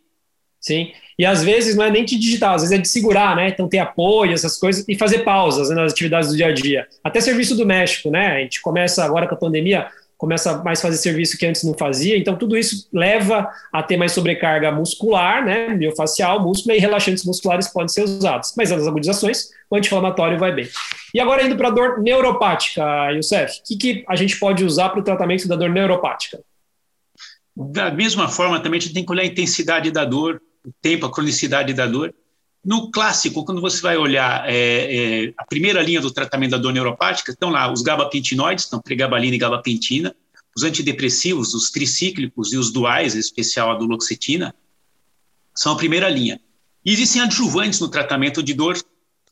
Sim, 0.60 0.92
e 1.18 1.26
às 1.26 1.44
vezes 1.44 1.76
não 1.76 1.84
é 1.84 1.92
nem 1.92 2.04
de 2.04 2.18
digital, 2.18 2.56
às 2.56 2.64
vezes 2.64 2.78
é 2.78 2.82
de 2.82 2.88
segurar, 2.88 3.36
né? 3.36 3.50
Então 3.50 3.68
ter 3.68 3.80
apoio, 3.80 4.34
essas 4.34 4.58
coisas, 4.58 4.84
e 4.88 4.96
fazer 4.96 5.20
pausas 5.20 5.70
né, 5.70 5.76
nas 5.76 5.92
atividades 5.92 6.30
do 6.30 6.36
dia 6.36 6.48
a 6.48 6.52
dia. 6.52 6.88
Até 7.04 7.22
serviço 7.22 7.56
doméstico, 7.56 8.10
né? 8.10 8.28
A 8.28 8.40
gente 8.40 8.62
começa 8.62 9.04
agora 9.04 9.28
com 9.28 9.36
a 9.36 9.38
pandemia, 9.38 9.88
começa 10.18 10.64
mais 10.64 10.80
a 10.80 10.84
fazer 10.84 10.98
serviço 10.98 11.38
que 11.38 11.46
antes 11.46 11.64
não 11.64 11.74
fazia, 11.74 12.18
então 12.18 12.36
tudo 12.36 12.58
isso 12.58 12.88
leva 12.92 13.50
a 13.72 13.84
ter 13.84 13.98
mais 13.98 14.14
sobrecarga 14.14 14.72
muscular, 14.72 15.44
né, 15.46 15.70
miofacial, 15.70 16.42
músculo 16.42 16.74
e 16.76 16.80
relaxantes 16.80 17.26
musculares 17.26 17.68
podem 17.68 17.90
ser 17.90 18.04
usados, 18.04 18.54
mas 18.56 18.72
nas 18.72 18.88
agudizações, 18.88 19.50
o 19.76 19.78
anti-inflamatório 19.78 20.40
vai 20.40 20.54
bem. 20.54 20.68
E 21.14 21.20
agora 21.20 21.44
indo 21.44 21.56
para 21.56 21.68
a 21.68 21.72
dor 21.72 22.02
neuropática, 22.02 23.12
Youssef, 23.12 23.60
o 23.60 23.64
que, 23.64 23.78
que 23.78 24.06
a 24.08 24.16
gente 24.16 24.40
pode 24.40 24.64
usar 24.64 24.90
para 24.90 25.00
o 25.00 25.04
tratamento 25.04 25.48
da 25.48 25.56
dor 25.56 25.70
neuropática? 25.70 26.42
Da 27.56 27.92
mesma 27.92 28.28
forma, 28.28 28.60
também 28.60 28.80
a 28.80 28.82
gente 28.82 28.94
tem 28.94 29.06
que 29.06 29.12
olhar 29.12 29.24
a 29.24 29.28
intensidade 29.28 29.92
da 29.92 30.04
dor, 30.04 30.42
o 30.66 30.72
tempo, 30.82 31.06
a 31.06 31.12
cronicidade 31.12 31.74
da 31.74 31.86
dor, 31.86 32.14
no 32.66 32.90
clássico, 32.90 33.46
quando 33.46 33.62
você 33.62 33.80
vai 33.80 33.96
olhar 33.96 34.50
é, 34.50 35.26
é, 35.26 35.34
a 35.38 35.46
primeira 35.46 35.84
linha 35.84 36.02
do 36.02 36.10
tratamento 36.10 36.52
da 36.52 36.58
dor 36.58 36.74
neuropática, 36.74 37.32
estão 37.32 37.52
lá 37.52 37.72
os 37.72 37.84
gabapentinoides, 37.84 38.64
estão 38.64 38.82
pregabalina 38.82 39.36
e 39.36 39.38
gabapentina, 39.38 40.16
os 40.58 40.64
antidepressivos, 40.64 41.54
os 41.54 41.70
tricíclicos 41.70 42.54
e 42.54 42.58
os 42.58 42.72
duais, 42.72 43.14
em 43.14 43.20
especial 43.20 43.70
a 43.70 43.76
duloxetina, 43.76 44.56
são 45.54 45.74
a 45.74 45.78
primeira 45.78 46.10
linha. 46.10 46.42
E 46.84 46.92
existem 46.92 47.22
adjuvantes 47.22 47.80
no 47.80 47.88
tratamento 47.88 48.42
de 48.42 48.54
dor 48.54 48.76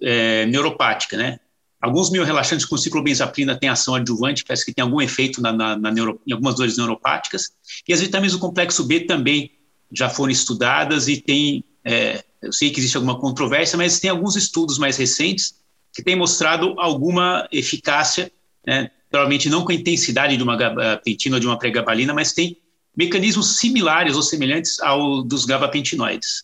é, 0.04 0.46
neuropática, 0.46 1.18
né? 1.18 1.40
Alguns 1.82 2.10
miorrelaxantes 2.10 2.66
com 2.66 2.78
ciclobenzaprina 2.78 3.58
têm 3.58 3.70
ação 3.70 3.96
adjuvante, 3.96 4.46
parece 4.46 4.66
que 4.66 4.74
tem 4.74 4.82
algum 4.82 5.02
efeito 5.02 5.42
na, 5.42 5.52
na, 5.52 5.76
na 5.76 5.92
neuro, 5.92 6.22
em 6.26 6.32
algumas 6.32 6.56
dores 6.56 6.78
neuropáticas. 6.78 7.52
E 7.88 7.94
as 7.94 8.00
vitaminas 8.00 8.32
do 8.32 8.40
complexo 8.40 8.86
B 8.86 9.02
também 9.02 9.52
já 9.92 10.10
foram 10.10 10.32
estudadas 10.32 11.08
e 11.08 11.18
têm 11.18 11.64
é, 11.84 12.24
eu 12.44 12.52
sei 12.52 12.70
que 12.70 12.80
existe 12.80 12.98
alguma 12.98 13.20
controvérsia, 13.20 13.78
mas 13.78 14.00
tem 14.00 14.10
alguns 14.10 14.36
estudos 14.36 14.78
mais 14.78 14.98
recentes 14.98 15.56
que 15.94 16.04
têm 16.04 16.16
mostrado 16.16 16.76
alguma 16.78 17.48
eficácia, 17.52 18.32
né, 18.66 18.92
provavelmente 19.10 19.50
não 19.50 19.64
com 19.64 19.72
a 19.72 19.76
intensidade 19.76 20.36
de 20.36 20.44
uma 20.44 20.58
gabapentina 20.58 21.38
ou 21.38 21.40
de 21.40 21.48
uma 21.48 21.58
pregabalina, 21.58 22.14
mas 22.14 22.34
tem 22.34 22.58
mecanismos 22.96 23.58
similares 23.58 24.16
ou 24.16 24.22
semelhantes 24.22 24.80
ao 24.80 25.24
dos 25.24 25.46
gabapentinoides. 25.46 26.44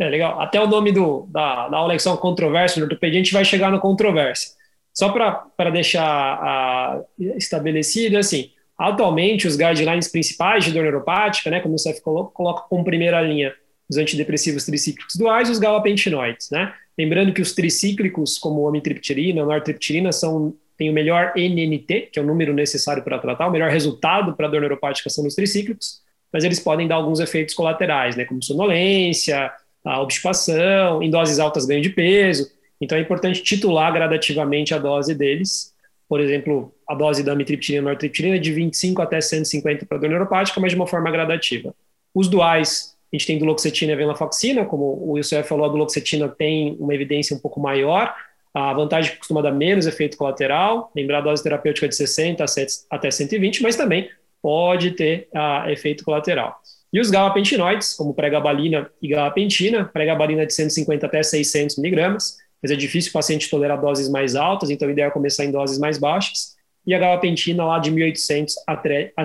É 0.00 0.08
legal. 0.08 0.40
Até 0.40 0.58
o 0.58 0.66
nome 0.66 0.92
do, 0.92 1.28
da, 1.30 1.68
da 1.68 1.76
aula 1.76 1.94
que 1.94 2.00
são 2.00 2.16
controvérsia 2.16 2.80
no 2.80 2.86
ortopedia, 2.86 3.20
a 3.20 3.22
gente 3.22 3.34
vai 3.34 3.44
chegar 3.44 3.70
na 3.70 3.78
controvérsia. 3.78 4.52
Só 4.94 5.10
para 5.10 5.70
deixar 5.70 6.02
a, 6.02 7.00
estabelecido, 7.36 8.16
assim, 8.16 8.50
atualmente 8.78 9.46
os 9.46 9.56
guidelines 9.56 10.08
principais 10.08 10.64
de 10.64 10.72
dor 10.72 10.84
neuropática, 10.84 11.50
né, 11.50 11.60
como 11.60 11.74
o 11.74 11.78
CEF 11.78 12.00
coloca, 12.00 12.32
coloca 12.32 12.62
como 12.62 12.82
primeira 12.82 13.20
linha 13.20 13.52
os 13.90 13.98
antidepressivos 13.98 14.64
tricíclicos 14.64 15.16
duais 15.16 15.48
e 15.48 15.52
os 15.52 15.58
galapentinoides, 15.58 16.48
né? 16.50 16.72
Lembrando 16.96 17.32
que 17.32 17.42
os 17.42 17.52
tricíclicos, 17.52 18.38
como 18.38 18.64
a 18.66 18.70
amitriptilina, 18.70 19.44
nortriptilina, 19.44 20.12
são 20.12 20.54
têm 20.78 20.88
o 20.88 20.94
melhor 20.94 21.34
NNT, 21.36 22.08
que 22.10 22.18
é 22.18 22.22
o 22.22 22.24
número 22.24 22.54
necessário 22.54 23.02
para 23.02 23.18
tratar, 23.18 23.48
o 23.48 23.50
melhor 23.50 23.68
resultado 23.68 24.34
para 24.34 24.48
dor 24.48 24.62
neuropática 24.62 25.10
são 25.10 25.26
os 25.26 25.34
tricíclicos, 25.34 26.00
mas 26.32 26.42
eles 26.42 26.58
podem 26.58 26.88
dar 26.88 26.94
alguns 26.94 27.20
efeitos 27.20 27.54
colaterais, 27.54 28.16
né, 28.16 28.24
como 28.24 28.42
sonolência, 28.42 29.52
a 29.84 30.00
obstipação, 30.00 31.02
em 31.02 31.10
doses 31.10 31.38
altas 31.38 31.66
ganho 31.66 31.82
de 31.82 31.90
peso. 31.90 32.50
Então 32.80 32.96
é 32.96 33.00
importante 33.00 33.42
titular 33.42 33.92
gradativamente 33.92 34.74
a 34.74 34.78
dose 34.78 35.14
deles. 35.14 35.74
Por 36.08 36.20
exemplo, 36.20 36.74
a 36.88 36.94
dose 36.94 37.22
da 37.22 37.32
amitriptilina 37.32 37.82
e 37.82 37.84
nortriptilina 37.84 38.36
é 38.36 38.38
de 38.38 38.52
25 38.52 39.00
até 39.00 39.20
150 39.20 39.86
para 39.86 39.96
a 39.96 40.00
dor 40.00 40.10
neuropática, 40.10 40.60
mas 40.60 40.72
de 40.72 40.76
uma 40.76 40.86
forma 40.86 41.10
gradativa. 41.10 41.74
Os 42.14 42.28
duais 42.28 42.96
a 43.12 43.16
gente 43.16 43.26
tem 43.26 43.38
duloxetina 43.38 43.92
e 43.92 43.96
venlafaxina, 43.96 44.64
como 44.64 44.84
o 44.84 45.12
Wilson 45.12 45.42
falou, 45.42 45.64
a 45.64 45.68
duloxetina 45.68 46.28
tem 46.28 46.76
uma 46.78 46.94
evidência 46.94 47.34
um 47.34 47.40
pouco 47.40 47.58
maior, 47.58 48.14
a 48.54 48.72
vantagem 48.72 49.16
costuma 49.16 49.42
dar 49.42 49.50
menos 49.50 49.86
efeito 49.86 50.16
colateral, 50.16 50.92
lembrar 50.94 51.18
a 51.18 51.22
dose 51.22 51.42
terapêutica 51.42 51.88
de 51.88 51.96
60 51.96 52.44
até 52.88 53.10
120, 53.10 53.62
mas 53.62 53.76
também 53.76 54.08
pode 54.40 54.92
ter 54.92 55.28
uh, 55.34 55.68
efeito 55.70 56.04
colateral. 56.04 56.60
E 56.92 57.00
os 57.00 57.10
gabapentinoides, 57.10 57.94
como 57.94 58.14
pregabalina 58.14 58.90
e 59.00 59.08
gabapentina, 59.08 59.84
pregabalina 59.84 60.44
de 60.44 60.52
150 60.52 61.06
até 61.06 61.22
600 61.22 61.76
miligramas, 61.76 62.36
mas 62.62 62.70
é 62.70 62.76
difícil 62.76 63.10
o 63.10 63.12
paciente 63.12 63.48
tolerar 63.48 63.80
doses 63.80 64.08
mais 64.08 64.34
altas, 64.34 64.70
então 64.70 64.88
o 64.88 64.90
ideal 64.90 65.08
é 65.08 65.12
começar 65.12 65.44
em 65.44 65.50
doses 65.50 65.78
mais 65.78 65.98
baixas, 65.98 66.56
e 66.86 66.94
a 66.94 66.98
gabapentina 66.98 67.64
lá 67.64 67.78
de 67.78 67.90
1.800 67.90 68.52
a 68.66 68.76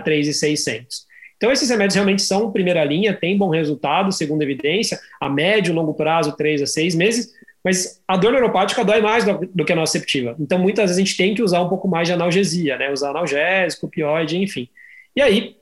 3.600. 0.01 1.05
Então, 1.37 1.51
esses 1.51 1.69
remédios 1.69 1.95
realmente 1.95 2.21
são 2.21 2.51
primeira 2.51 2.83
linha, 2.83 3.13
têm 3.13 3.37
bom 3.37 3.49
resultado, 3.49 4.11
segundo 4.11 4.41
evidência, 4.41 4.99
a 5.19 5.29
médio 5.29 5.73
longo 5.73 5.93
prazo, 5.93 6.35
3 6.35 6.61
a 6.61 6.65
6 6.65 6.95
meses, 6.95 7.33
mas 7.63 8.01
a 8.07 8.15
dor 8.15 8.31
neuropática 8.31 8.85
dói 8.85 9.01
mais 9.01 9.25
do, 9.25 9.49
do 9.53 9.65
que 9.65 9.73
a 9.73 9.75
nociceptiva. 9.75 10.35
Então, 10.39 10.59
muitas 10.59 10.85
vezes 10.85 10.97
a 10.97 10.99
gente 10.99 11.17
tem 11.17 11.33
que 11.33 11.41
usar 11.41 11.61
um 11.61 11.67
pouco 11.67 11.87
mais 11.87 12.07
de 12.07 12.13
analgesia, 12.13 12.77
né? 12.77 12.91
Usar 12.91 13.09
analgésico, 13.09 13.87
opioide, 13.87 14.37
enfim. 14.37 14.69
E 15.15 15.21
aí, 15.21 15.57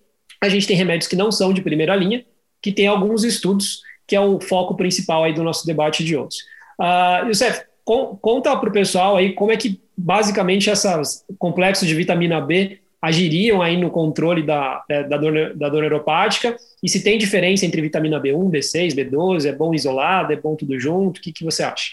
a 0.46 0.50
gente 0.50 0.68
tem 0.68 0.76
remédios 0.76 1.08
que 1.08 1.16
não 1.16 1.32
são 1.32 1.54
de 1.54 1.62
primeira 1.62 1.96
linha, 1.96 2.26
que 2.62 2.72
tem 2.72 2.88
alguns 2.88 3.24
estudos, 3.24 3.82
que 4.08 4.16
é 4.16 4.20
o 4.20 4.40
foco 4.40 4.76
principal 4.76 5.24
aí 5.24 5.34
do 5.34 5.44
nosso 5.44 5.66
debate 5.66 6.04
de 6.04 6.18
hoje. 6.18 6.38
Uh, 6.80 7.28
Youssef, 7.28 7.62
con 7.86 8.18
conta 8.18 8.56
para 8.58 8.70
o 8.70 8.74
pessoal 8.74 9.16
aí 9.16 9.34
como 9.34 9.52
é 9.52 9.58
que 9.58 9.82
basicamente 9.96 10.70
esses 10.70 11.24
complexos 11.38 11.88
de 11.88 11.96
vitamina 11.96 12.42
B 12.42 12.80
agiriam 13.02 13.62
aí 13.62 13.78
no 13.78 13.90
controle 13.90 14.44
da, 14.44 14.84
é, 14.90 15.04
da, 15.04 15.18
dor, 15.18 15.56
da 15.56 15.70
dor 15.70 15.82
neuropática 15.82 16.56
e 16.82 16.90
se 16.90 17.04
tem 17.04 17.18
diferença 17.18 17.66
entre 17.66 17.82
vitamina 17.82 18.20
B1, 18.20 18.50
B6, 18.50 18.96
B12, 18.96 19.46
é 19.46 19.52
bom 19.52 19.74
isolado, 19.74 20.32
é 20.32 20.38
bom 20.38 20.56
tudo 20.56 20.80
junto, 20.80 21.18
o 21.18 21.22
que, 21.22 21.34
que 21.34 21.44
você 21.44 21.64
acha? 21.64 21.92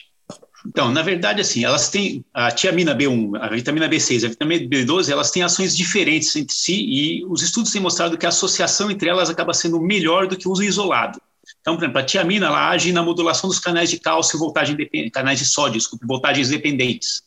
Então, 0.66 0.90
na 0.90 1.02
verdade, 1.02 1.40
assim, 1.40 1.64
elas 1.64 1.88
têm 1.88 2.24
a 2.34 2.50
tiamina 2.50 2.94
B1, 2.94 3.40
a 3.40 3.48
vitamina 3.48 3.88
B6, 3.88 4.24
a 4.24 4.28
vitamina 4.28 4.68
B12, 4.68 5.10
elas 5.10 5.30
têm 5.30 5.42
ações 5.42 5.76
diferentes 5.76 6.34
entre 6.36 6.54
si 6.54 6.74
e 6.74 7.24
os 7.26 7.42
estudos 7.42 7.72
têm 7.72 7.80
mostrado 7.80 8.18
que 8.18 8.26
a 8.26 8.28
associação 8.28 8.90
entre 8.90 9.08
elas 9.08 9.30
acaba 9.30 9.54
sendo 9.54 9.80
melhor 9.80 10.26
do 10.26 10.36
que 10.36 10.46
o 10.46 10.52
uso 10.52 10.62
isolado. 10.62 11.20
Então, 11.60 11.76
por 11.76 11.84
exemplo, 11.84 11.98
a 11.98 12.04
tiamina 12.04 12.46
ela 12.46 12.68
age 12.68 12.92
na 12.92 13.02
modulação 13.02 13.48
dos 13.48 13.58
canais 13.58 13.90
de 13.90 13.98
cálcio 13.98 14.38
voltagem 14.38 14.76
canais 15.10 15.38
de 15.38 15.46
sódio, 15.46 15.78
desculpe, 15.78 16.06
voltagens 16.06 16.48
dependentes. 16.48 17.22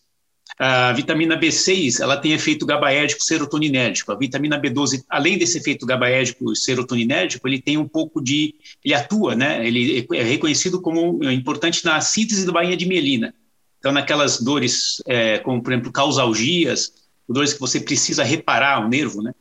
A 0.58 0.94
vitamina 0.94 1.40
B6 1.40 2.00
ela 2.00 2.18
tem 2.18 2.34
efeito 2.34 2.66
gabaérgico 2.66 3.24
serotoninérgico. 3.24 4.12
A 4.12 4.16
vitamina 4.16 4.60
B12, 4.60 5.04
além 5.10 5.38
desse 5.38 5.58
efeito 5.58 5.86
gabaérgico 5.86 6.56
serotoninérgico, 6.56 7.48
ele 7.48 7.62
tem 7.62 7.78
um 7.78 7.88
pouco 7.88 8.22
de, 8.22 8.56
ele 8.84 8.94
atua, 8.94 9.36
né? 9.36 9.66
Ele 9.66 10.08
é 10.14 10.24
reconhecido 10.24 10.82
como 10.82 11.24
importante 11.32 11.84
na 11.84 12.00
síntese 12.02 12.46
da 12.46 12.52
bainha 12.52 12.78
de 12.78 12.86
mielina. 12.86 13.34
Então, 13.80 13.92
naquelas 13.92 14.40
dores, 14.40 15.02
é, 15.06 15.40
como 15.40 15.62
por 15.62 15.74
exemplo 15.74 15.92
causalgias, 15.92 16.94
dores 17.28 17.54
que 17.54 17.60
você 17.60 17.80
precisa 17.80 18.24
reparar 18.24 18.86
o 18.86 18.88
nervo, 18.88 19.22
né? 19.22 19.34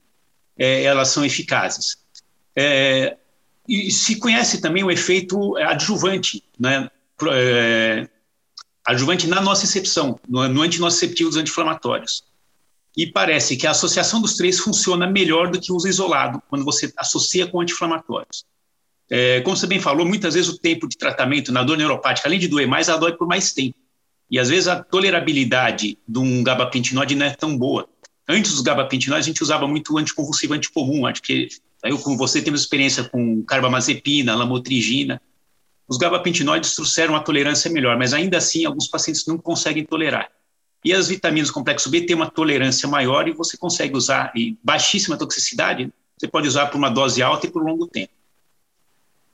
É, 0.57 0.83
elas 0.85 1.09
são 1.09 1.25
eficazes. 1.25 1.97
É, 2.57 3.17
e 3.69 3.91
se 3.91 4.17
conhece 4.17 4.61
também 4.61 4.83
o 4.83 4.91
efeito 4.91 5.57
adjuvante, 5.59 6.43
né? 6.59 6.91
Adjuvante 8.85 9.27
na 9.27 9.41
nocicepção, 9.41 10.19
no, 10.29 10.47
no 10.49 10.63
antinociceptivo 10.63 11.31
dos 11.31 11.39
anti-inflamatórios. 11.39 12.25
E 12.97 13.07
parece 13.07 13.57
que 13.57 13.67
a 13.67 13.71
associação 13.71 14.21
dos 14.21 14.35
três 14.35 14.59
funciona 14.59 15.07
melhor 15.07 15.51
do 15.51 15.61
que 15.61 15.73
o 15.73 15.77
uso 15.77 15.89
isolado, 15.89 16.43
quando 16.49 16.65
você 16.65 16.93
associa 16.97 17.47
com 17.47 17.61
anti-inflamatórios. 17.61 18.45
É, 19.11 19.41
como 19.43 19.57
você 19.57 19.67
bem 19.67 19.81
falou, 19.81 20.07
muitas 20.07 20.35
vezes 20.35 20.49
o 20.49 20.59
tempo 20.59 20.89
de 20.89 20.97
tratamento 20.97 21.53
na 21.53 21.63
dor 21.63 21.77
neuropática, 21.77 22.29
além 22.29 22.39
de 22.39 22.49
doer 22.49 22.67
mais, 22.67 22.89
ela 22.89 22.99
dói 22.99 23.13
por 23.13 23.27
mais 23.27 23.53
tempo. 23.53 23.77
E 24.31 24.39
às 24.39 24.49
vezes 24.49 24.69
a 24.69 24.83
tolerabilidade 24.83 25.99
de 26.09 26.19
um 26.19 26.43
gabapentinóide 26.43 27.15
não 27.15 27.27
é 27.27 27.31
tão 27.31 27.57
boa. 27.57 27.89
Antes 28.29 28.53
dos 28.53 28.63
gabapentinóides, 28.63 29.27
a 29.27 29.31
gente 29.31 29.43
usava 29.43 29.67
muito 29.69 29.97
anticonvulsivo 29.99 30.55
anticomum, 30.55 31.07
acho 31.07 31.23
que 31.23 31.49
eu, 31.85 31.99
como 31.99 32.17
você, 32.17 32.41
temos 32.41 32.61
experiência 32.61 33.05
com 33.05 33.43
carbamazepina, 33.43 34.35
lamotrigina, 34.35 35.21
os 35.89 35.97
gabapentinoides 35.99 36.75
trouxeram 36.75 37.15
a 37.15 37.21
tolerância 37.21 37.71
melhor, 37.71 37.97
mas 37.97 38.13
ainda 38.13 38.39
assim 38.39 38.65
alguns 38.65 38.89
pacientes 38.89 39.27
não 39.27 39.37
conseguem 39.37 39.85
tolerar. 39.85 40.31
E 40.85 40.93
as 40.93 41.09
vitaminas 41.09 41.49
do 41.49 41.55
complexo 41.55 41.91
B 41.91 42.03
têm 42.03 42.17
uma 42.17 42.31
tolerância 42.31 42.89
maior 42.89 43.29
e 43.29 43.33
você 43.33 43.57
consegue 43.57 43.97
usar, 43.97 44.33
e 44.35 44.57
baixíssima 44.63 45.17
toxicidade, 45.17 45.93
você 46.17 46.27
pode 46.27 46.49
usar 46.49 46.67
por 46.67 46.79
uma 46.79 46.89
dose 46.89 47.23
alta 47.23 47.47
e 47.47 47.51
por 47.51 47.63
um 47.63 47.67
longo 47.67 47.87
tempo. 47.87 48.13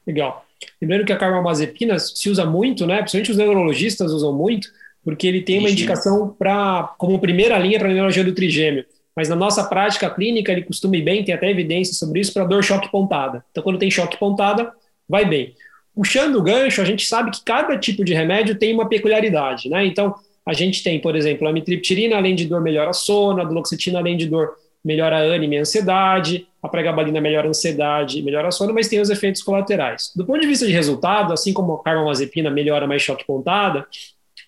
Legal. 0.07 0.45
Lembrando 0.81 1.05
que 1.05 1.12
a 1.12 1.17
carbamazepina 1.17 1.99
se 1.99 2.28
usa 2.28 2.45
muito, 2.45 2.87
né? 2.87 2.99
Principalmente 2.99 3.31
os 3.31 3.37
neurologistas 3.37 4.12
usam 4.12 4.33
muito, 4.33 4.69
porque 5.05 5.26
ele 5.26 5.43
tem 5.43 5.59
uma 5.59 5.71
indicação 5.71 6.35
para 6.38 6.95
como 6.99 7.19
primeira 7.19 7.59
linha 7.59 7.78
para 7.78 7.88
neurologia 7.88 8.25
do 8.25 8.35
trigêmeo. 8.35 8.85
Mas 9.14 9.28
na 9.28 9.37
nossa 9.37 9.64
prática 9.64 10.09
clínica 10.11 10.52
ele 10.52 10.62
costuma 10.62 10.97
ir 10.97 11.02
bem, 11.02 11.25
tem 11.25 11.35
até 11.35 11.50
evidência 11.50 11.95
sobre 11.95 12.21
isso 12.21 12.33
para 12.33 12.45
dor 12.45 12.62
choque 12.62 12.90
pontada. 12.90 13.45
Então 13.50 13.62
quando 13.62 13.78
tem 13.78 13.90
choque 13.90 14.17
pontada, 14.17 14.73
vai 15.09 15.25
bem. 15.25 15.55
Puxando 15.99 16.37
o 16.37 16.43
gancho, 16.43 16.81
a 16.81 16.85
gente 16.85 17.05
sabe 17.05 17.33
que 17.33 17.43
cada 17.43 17.76
tipo 17.76 18.05
de 18.05 18.14
remédio 18.14 18.55
tem 18.55 18.73
uma 18.73 18.88
peculiaridade, 18.88 19.69
né? 19.69 19.85
Então, 19.85 20.14
a 20.47 20.52
gente 20.52 20.81
tem, 20.81 21.00
por 21.00 21.17
exemplo, 21.17 21.49
a 21.49 21.52
mitriptilina, 21.52 22.17
além 22.17 22.37
de 22.37 22.45
dor, 22.45 22.61
melhora 22.61 22.90
a 22.90 22.93
sono, 22.93 23.43
a 23.43 23.45
duloxetina, 23.45 23.99
além 23.99 24.17
de 24.17 24.26
dor, 24.26 24.52
melhora 24.85 25.17
a 25.17 25.21
ânimo 25.23 25.55
e 25.55 25.59
a 25.59 25.61
ansiedade, 25.62 26.47
a 26.62 26.69
pregabalina 26.69 27.21
melhora 27.21 27.49
a 27.49 27.50
ansiedade 27.50 28.23
melhora 28.23 28.47
a 28.47 28.52
sono, 28.52 28.73
mas 28.73 28.87
tem 28.87 29.00
os 29.00 29.11
efeitos 29.11 29.43
colaterais. 29.43 30.12
Do 30.14 30.25
ponto 30.25 30.40
de 30.40 30.47
vista 30.47 30.64
de 30.64 30.73
resultado, 30.73 31.33
assim 31.33 31.52
como 31.52 31.75
a 31.75 31.83
carbamazepina 31.83 32.49
melhora 32.49 32.87
mais 32.87 33.02
choque 33.02 33.26
pontada, 33.26 33.85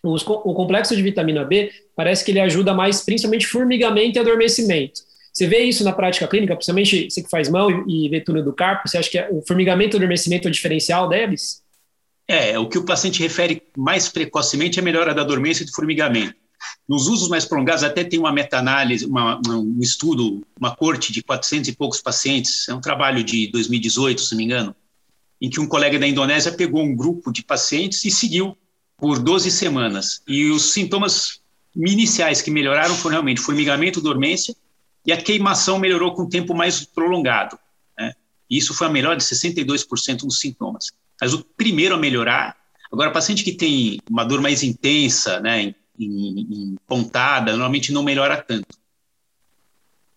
o 0.04 0.54
complexo 0.54 0.95
de 0.95 1.02
vitamina 1.02 1.45
B 1.45 1.73
parece 1.97 2.25
que 2.25 2.30
ele 2.30 2.38
ajuda 2.38 2.73
mais, 2.73 3.04
principalmente 3.04 3.49
formigamento 3.49 4.16
e 4.16 4.21
adormecimento. 4.21 5.00
Você 5.33 5.47
vê 5.47 5.61
isso 5.61 5.85
na 5.85 5.93
prática 5.93 6.27
clínica, 6.27 6.55
principalmente 6.55 7.09
você 7.09 7.23
que 7.23 7.31
faz 7.31 7.49
mão 7.49 7.85
e 7.89 8.09
vê 8.09 8.21
túnel 8.21 8.45
do 8.45 8.53
carpo, 8.53 8.89
você 8.89 8.99
acha 8.99 9.11
que 9.11 9.19
é 9.19 9.29
o 9.31 9.43
formigamento 9.47 9.97
e 9.97 9.99
adormecimento 9.99 10.49
é 10.49 10.51
o 10.51 10.53
diferencial 10.53 11.09
deles? 11.09 11.63
É, 12.27 12.59
o 12.59 12.69
que 12.69 12.79
o 12.79 12.85
paciente 12.85 13.21
refere 13.21 13.63
mais 13.77 14.09
precocemente 14.09 14.79
é 14.79 14.83
a 14.83 14.85
melhora 14.85 15.15
da 15.15 15.25
dormência 15.25 15.63
e 15.63 15.67
do 15.67 15.73
formigamento. 15.73 16.35
Nos 16.89 17.07
usos 17.09 17.29
mais 17.29 17.45
prolongados, 17.45 17.83
até 17.83 18.05
tem 18.05 18.19
uma 18.19 18.33
meta-análise, 18.33 19.07
um 19.07 19.81
estudo, 19.81 20.45
uma 20.59 20.75
corte 20.75 21.13
de 21.13 21.23
400 21.23 21.69
e 21.69 21.73
poucos 21.75 22.01
pacientes, 22.01 22.69
é 22.69 22.75
um 22.75 22.81
trabalho 22.81 23.25
de 23.25 23.47
2018, 23.51 24.21
se 24.21 24.33
não 24.33 24.39
me 24.39 24.45
engano, 24.45 24.77
em 25.41 25.49
que 25.49 25.59
um 25.59 25.67
colega 25.67 25.99
da 25.99 26.07
Indonésia 26.07 26.53
pegou 26.53 26.83
um 26.83 26.95
grupo 26.95 27.33
de 27.33 27.43
pacientes 27.43 28.05
e 28.05 28.11
seguiu 28.11 28.57
por 28.97 29.19
12 29.19 29.51
semanas. 29.51 30.21
E 30.29 30.51
os 30.51 30.73
sintomas 30.73 31.41
iniciais 31.75 32.43
que 32.43 32.51
melhoraram 32.51 32.95
foram 32.95 33.15
realmente 33.15 33.41
formigamento, 33.41 34.01
dormência 34.01 34.55
e 35.07 35.12
a 35.12 35.21
queimação 35.21 35.78
melhorou 35.78 36.14
com 36.14 36.23
o 36.23 36.28
tempo 36.28 36.54
mais 36.54 36.85
prolongado. 36.85 37.59
Né? 37.99 38.12
Isso 38.49 38.75
foi 38.75 38.87
a 38.87 38.90
melhor 38.90 39.16
de 39.16 39.25
62% 39.25 40.19
dos 40.21 40.40
sintomas. 40.40 40.87
Mas 41.21 41.33
o 41.35 41.45
primeiro 41.45 41.95
a 41.95 41.99
melhorar, 41.99 42.57
agora, 42.92 43.11
paciente 43.11 43.45
que 43.45 43.52
tem 43.52 44.00
uma 44.09 44.25
dor 44.25 44.40
mais 44.40 44.62
intensa, 44.62 45.40
né, 45.40 45.62
em, 45.62 45.75
em, 45.99 46.40
em 46.40 46.76
pontada, 46.87 47.52
normalmente 47.52 47.92
não 47.92 48.02
melhora 48.02 48.37
tanto. 48.37 48.80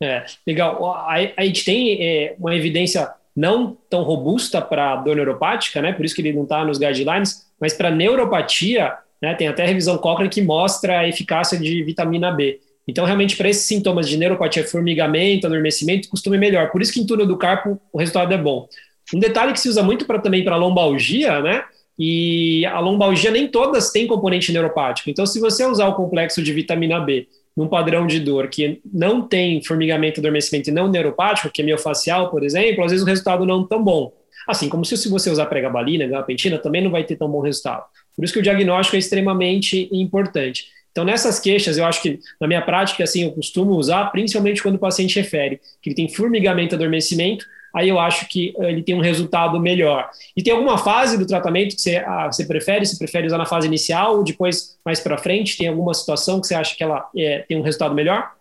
É, 0.01 0.25
legal. 0.45 0.93
A, 0.95 1.15
a 1.37 1.45
gente 1.45 1.63
tem 1.63 1.97
é, 2.01 2.35
uma 2.37 2.55
evidência 2.55 3.09
não 3.35 3.77
tão 3.89 4.03
robusta 4.03 4.61
para 4.61 4.97
dor 4.97 5.15
neuropática, 5.15 5.81
né? 5.81 5.93
Por 5.93 6.05
isso 6.05 6.13
que 6.13 6.21
ele 6.21 6.33
não 6.33 6.43
está 6.43 6.63
nos 6.63 6.77
guidelines, 6.77 7.47
mas 7.59 7.73
para 7.73 7.89
neuropatia, 7.89 8.97
né? 9.21 9.33
Tem 9.33 9.47
até 9.47 9.63
a 9.63 9.67
revisão 9.67 9.97
Cochrane 9.97 10.29
que 10.29 10.41
mostra 10.41 10.99
a 10.99 11.07
eficácia 11.07 11.57
de 11.57 11.83
vitamina 11.83 12.31
B. 12.31 12.59
Então, 12.87 13.05
realmente, 13.05 13.37
para 13.37 13.49
esses 13.49 13.63
sintomas 13.63 14.09
de 14.09 14.17
neuropatia, 14.17 14.63
formigamento, 14.65 15.47
adormecimento, 15.47 16.09
costuma 16.09 16.37
melhor. 16.37 16.69
Por 16.71 16.81
isso 16.81 16.91
que 16.91 16.99
em 16.99 17.05
túnel 17.05 17.25
do 17.25 17.37
carpo 17.37 17.79
o 17.91 17.97
resultado 17.97 18.33
é 18.33 18.37
bom. 18.37 18.67
Um 19.13 19.19
detalhe 19.19 19.53
que 19.53 19.59
se 19.59 19.69
usa 19.69 19.81
muito 19.81 20.05
para 20.05 20.19
também 20.19 20.43
para 20.43 20.55
lombalgia, 20.55 21.41
né? 21.41 21.63
E 21.97 22.65
a 22.65 22.79
lombalgia 22.79 23.31
nem 23.31 23.47
todas 23.47 23.91
têm 23.91 24.07
componente 24.07 24.51
neuropático. 24.51 25.09
Então, 25.09 25.25
se 25.25 25.39
você 25.39 25.65
usar 25.65 25.87
o 25.87 25.95
complexo 25.95 26.41
de 26.41 26.51
vitamina 26.51 26.99
B 26.99 27.27
num 27.55 27.67
padrão 27.67 28.07
de 28.07 28.19
dor 28.19 28.47
que 28.47 28.81
não 28.91 29.21
tem 29.21 29.63
formigamento, 29.63 30.19
adormecimento 30.19 30.69
e 30.69 30.73
não 30.73 30.89
neuropático, 30.89 31.51
que 31.51 31.61
é 31.61 31.65
miofacial, 31.65 32.31
por 32.31 32.43
exemplo, 32.43 32.83
às 32.83 32.91
vezes 32.91 33.05
o 33.05 33.07
resultado 33.07 33.45
não 33.45 33.63
é 33.63 33.67
tão 33.69 33.83
bom. 33.83 34.11
Assim 34.47 34.67
como 34.67 34.83
se, 34.83 34.97
se 34.97 35.07
você 35.07 35.29
usar 35.29 35.45
pregabalina, 35.45 36.07
gabapentina, 36.07 36.57
também 36.57 36.83
não 36.83 36.91
vai 36.91 37.03
ter 37.03 37.15
tão 37.15 37.29
bom 37.29 37.39
resultado. 37.39 37.85
Por 38.15 38.25
isso 38.25 38.33
que 38.33 38.39
o 38.39 38.43
diagnóstico 38.43 38.95
é 38.95 38.99
extremamente 38.99 39.87
importante. 39.91 40.65
Então, 40.93 41.03
nessas 41.03 41.39
queixas, 41.39 41.75
eu 41.75 41.85
acho 41.85 42.03
que, 42.03 42.19
na 42.39 42.47
minha 42.47 42.61
prática, 42.61 43.03
assim, 43.03 43.23
eu 43.23 43.31
costumo 43.31 43.71
usar, 43.71 44.05
principalmente 44.11 44.61
quando 44.61 44.75
o 44.75 44.79
paciente 44.79 45.19
refere 45.19 45.59
que 45.81 45.89
ele 45.89 45.95
tem 45.95 46.07
formigamento, 46.07 46.75
adormecimento, 46.75 47.45
aí 47.73 47.89
eu 47.89 47.99
acho 47.99 48.27
que 48.27 48.53
eh, 48.59 48.69
ele 48.69 48.83
tem 48.83 48.93
um 48.93 49.01
resultado 49.01 49.59
melhor. 49.59 50.07
E 50.37 50.43
tem 50.43 50.53
alguma 50.53 50.77
fase 50.77 51.17
do 51.17 51.25
tratamento 51.25 51.75
que 51.75 51.81
você, 51.81 51.97
ah, 51.97 52.31
você 52.31 52.45
prefere? 52.45 52.85
Você 52.85 52.95
prefere 52.95 53.25
usar 53.25 53.39
na 53.39 53.45
fase 53.47 53.65
inicial 53.65 54.17
ou 54.17 54.23
depois, 54.23 54.77
mais 54.85 54.99
para 54.99 55.17
frente? 55.17 55.57
Tem 55.57 55.67
alguma 55.67 55.95
situação 55.95 56.39
que 56.39 56.45
você 56.45 56.53
acha 56.53 56.75
que 56.75 56.83
ela 56.83 57.09
é, 57.17 57.39
tem 57.39 57.57
um 57.57 57.63
resultado 57.63 57.95
melhor? 57.95 58.31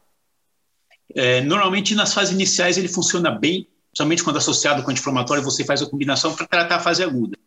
É, 1.14 1.40
normalmente, 1.40 1.94
nas 1.94 2.12
fases 2.12 2.34
iniciais, 2.34 2.76
ele 2.76 2.88
funciona 2.88 3.30
bem, 3.30 3.66
principalmente 3.90 4.22
quando 4.22 4.36
associado 4.36 4.82
com 4.82 4.90
anti-inflamatório, 4.90 5.42
você 5.42 5.64
faz 5.64 5.80
a 5.80 5.86
combinação 5.86 6.34
para 6.34 6.46
tratar 6.46 6.76
a 6.76 6.80
fase 6.80 7.02
aguda. 7.02 7.38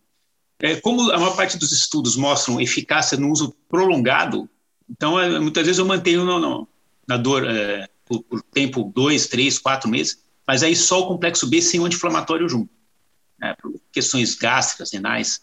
É, 0.60 0.78
como 0.78 1.12
a 1.12 1.18
maior 1.20 1.36
parte 1.36 1.60
dos 1.60 1.72
estudos 1.72 2.16
mostram 2.16 2.60
eficácia 2.60 3.18
no 3.18 3.30
uso 3.30 3.56
prolongado, 3.70 4.50
então, 4.90 5.20
é, 5.20 5.40
muitas 5.40 5.66
vezes 5.66 5.80
eu 5.80 5.86
mantenho 5.86 6.24
no, 6.24 6.40
no, 6.40 6.68
na 7.08 7.18
dor 7.18 7.50
é, 7.50 7.88
por, 8.06 8.24
por, 8.24 8.42
tempo 8.42 8.92
dois, 8.94 9.28
três, 9.28 9.58
quatro 9.58 9.90
meses. 9.90 10.24
mas 10.48 10.64
aí 10.64 10.76
só 10.76 11.02
o 11.02 11.08
complexo 11.08 11.48
B 11.48 11.62
sem 11.62 11.80
o 11.80 11.86
anti-inflamatório 11.86 12.48
junto, 12.48 12.70
né, 13.40 13.56
por 13.62 13.74
questões 13.92 14.36
gástricas, 14.36 14.92
renais. 14.94 15.42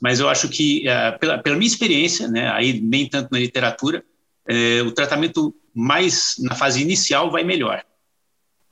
Mas 0.00 0.20
eu 0.20 0.28
acho 0.28 0.48
que, 0.48 0.84
uh, 0.88 1.18
pela, 1.18 1.38
pela, 1.38 1.56
minha 1.56 1.66
experiência, 1.66 2.28
né, 2.28 2.48
aí 2.50 2.80
nem 2.80 3.08
tanto 3.08 3.30
na 3.32 3.38
literatura, 3.38 4.04
uh, 4.48 4.86
o 4.86 4.92
tratamento 4.92 5.54
mais 5.74 6.36
na 6.38 6.54
fase 6.54 6.80
inicial 6.80 7.30
vai 7.30 7.42
melhor. 7.42 7.84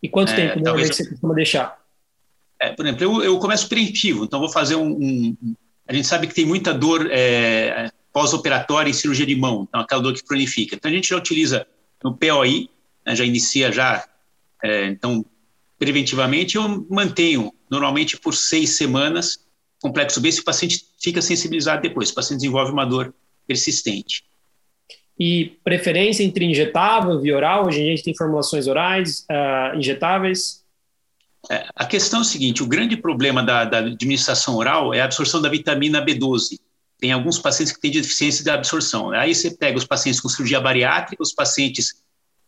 E 0.03 0.09
quanto 0.09 0.33
é, 0.33 0.37
tempo 0.37 0.63
talvez 0.63 0.95
você 0.95 1.09
costuma 1.09 1.35
deixar? 1.35 1.77
É, 2.61 2.73
por 2.73 2.87
exemplo, 2.87 3.05
eu, 3.05 3.25
eu 3.25 3.39
começo 3.39 3.69
preventivo, 3.69 4.25
então 4.25 4.39
vou 4.39 4.49
fazer 4.49 4.77
um, 4.77 4.93
um, 4.93 5.57
A 5.87 5.93
gente 5.93 6.07
sabe 6.07 6.27
que 6.27 6.35
tem 6.35 6.47
muita 6.47 6.73
dor 6.73 7.09
é, 7.11 7.91
pós-operatória 8.17 8.89
em 8.89 8.95
cirurgia 8.95 9.27
de 9.27 9.37
mão, 9.37 9.67
então 9.69 9.79
aquela 9.79 10.01
dor 10.01 10.15
que 10.15 10.25
cronifica. 10.25 10.75
Então 10.75 10.91
a 10.91 10.95
gente 10.95 11.11
já 11.11 11.19
utiliza 11.19 11.67
no 12.03 12.17
POI, 12.17 12.71
né, 13.05 13.15
já 13.15 13.23
inicia 13.27 13.71
já, 13.71 14.09
é, 14.65 14.87
então 14.87 15.23
preventivamente 15.79 16.57
eu 16.57 16.87
mantenho 16.89 17.53
normalmente 17.71 18.17
por 18.19 18.33
seis 18.33 18.79
semanas 18.79 19.45
complexo 19.83 20.19
B 20.19 20.33
se 20.33 20.41
o 20.41 20.45
paciente 20.45 20.83
fica 20.99 21.21
sensibilizado 21.21 21.83
depois, 21.83 22.09
se 22.09 22.13
o 22.13 22.15
paciente 22.15 22.41
desenvolve 22.41 22.73
uma 22.73 22.87
dor 22.87 23.15
persistente. 23.47 24.25
E 25.21 25.59
preferência 25.63 26.25
entre 26.25 26.47
injetável, 26.47 27.21
via 27.21 27.37
oral? 27.37 27.67
Hoje 27.67 27.83
a 27.83 27.85
gente 27.85 28.03
tem 28.03 28.17
formulações 28.17 28.67
orais, 28.67 29.27
uh, 29.31 29.77
injetáveis? 29.77 30.65
É, 31.51 31.67
a 31.77 31.85
questão 31.85 32.21
é 32.21 32.23
o 32.23 32.25
seguinte: 32.25 32.63
o 32.63 32.67
grande 32.67 32.97
problema 32.97 33.43
da, 33.43 33.67
da, 33.67 33.79
administração 33.81 34.57
oral 34.57 34.95
é 34.95 35.03
a 35.03 35.05
absorção 35.05 35.43
da 35.43 35.51
vitamina 35.51 36.03
B12. 36.03 36.59
Tem 36.99 37.13
alguns 37.13 37.39
pacientes 37.39 37.73
que 37.73 37.81
têm 37.81 37.91
deficiência 37.91 38.43
de 38.43 38.51
absorção. 38.51 39.11
Aí 39.11 39.35
você 39.35 39.51
pega 39.51 39.77
os 39.77 39.85
pacientes 39.85 40.21
com 40.21 40.29
cirurgia 40.29 40.61
bariátrica, 40.61 41.23
os 41.23 41.33
pacientes 41.33 42.03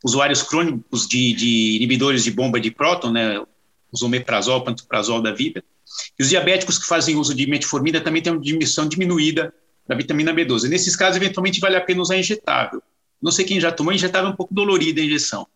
usuários 0.05 0.43
crônicos 0.43 1.07
de, 1.07 1.33
de 1.33 1.77
inibidores 1.77 2.25
de 2.25 2.31
bomba 2.31 2.61
de 2.61 2.71
próton, 2.71 3.11
né, 3.11 3.43
os 3.91 4.03
omeprazol, 4.03 4.63
pantoprazol 4.63 5.21
da 5.21 5.33
vida, 5.33 5.63
e 6.19 6.23
os 6.23 6.29
diabéticos 6.29 6.79
que 6.79 6.87
fazem 6.87 7.17
uso 7.17 7.35
de 7.35 7.47
metformina 7.47 8.01
também 8.01 8.23
têm 8.23 8.33
uma 8.33 8.41
diminuição 8.41 8.87
diminuída 8.87 9.53
da 9.87 9.95
vitamina 9.95 10.33
B12. 10.33 10.69
Nesses 10.69 10.95
casos, 10.95 11.17
eventualmente, 11.17 11.61
vale 11.61 11.77
a 11.77 11.81
pena 11.81 12.03
usar 12.03 12.17
injetável. 12.17 12.83
Não 13.21 13.33
sei 13.33 13.45
quem 13.45 13.61
já 13.61 13.73
tomou, 13.73 13.93
injetável 13.93 14.31
é 14.31 14.33
um 14.33 14.37
pouco 14.37 14.55
dolorida 14.55 15.01
a 15.01 15.05
injeção. 15.05 15.47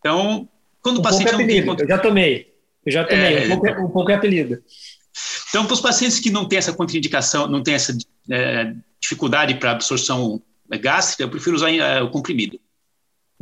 Então, 0.00 0.48
quando 0.82 0.98
um 0.98 1.00
o 1.00 1.02
paciente 1.02 1.32
não 1.32 1.46
tem... 1.46 1.58
Eu 1.58 1.88
já 1.88 1.98
tomei, 1.98 2.54
eu 2.84 2.92
já 2.92 3.04
tomei, 3.04 3.36
é, 3.36 3.44
um, 3.46 3.48
pouco, 3.48 3.66
é, 3.66 3.78
um 3.78 3.90
pouco 3.90 4.10
é 4.10 4.14
apelido. 4.14 4.62
Então, 5.48 5.64
para 5.64 5.74
os 5.74 5.80
pacientes 5.80 6.18
que 6.18 6.30
não 6.30 6.46
têm 6.46 6.58
essa 6.58 6.72
contraindicação, 6.72 7.46
não 7.48 7.62
têm 7.62 7.74
essa 7.74 7.96
é, 8.30 8.72
dificuldade 9.00 9.54
para 9.54 9.72
absorção 9.72 10.42
gástrica, 10.80 11.22
eu 11.22 11.28
prefiro 11.28 11.56
usar 11.56 11.72
é, 11.72 12.02
o 12.02 12.10
comprimido. 12.10 12.58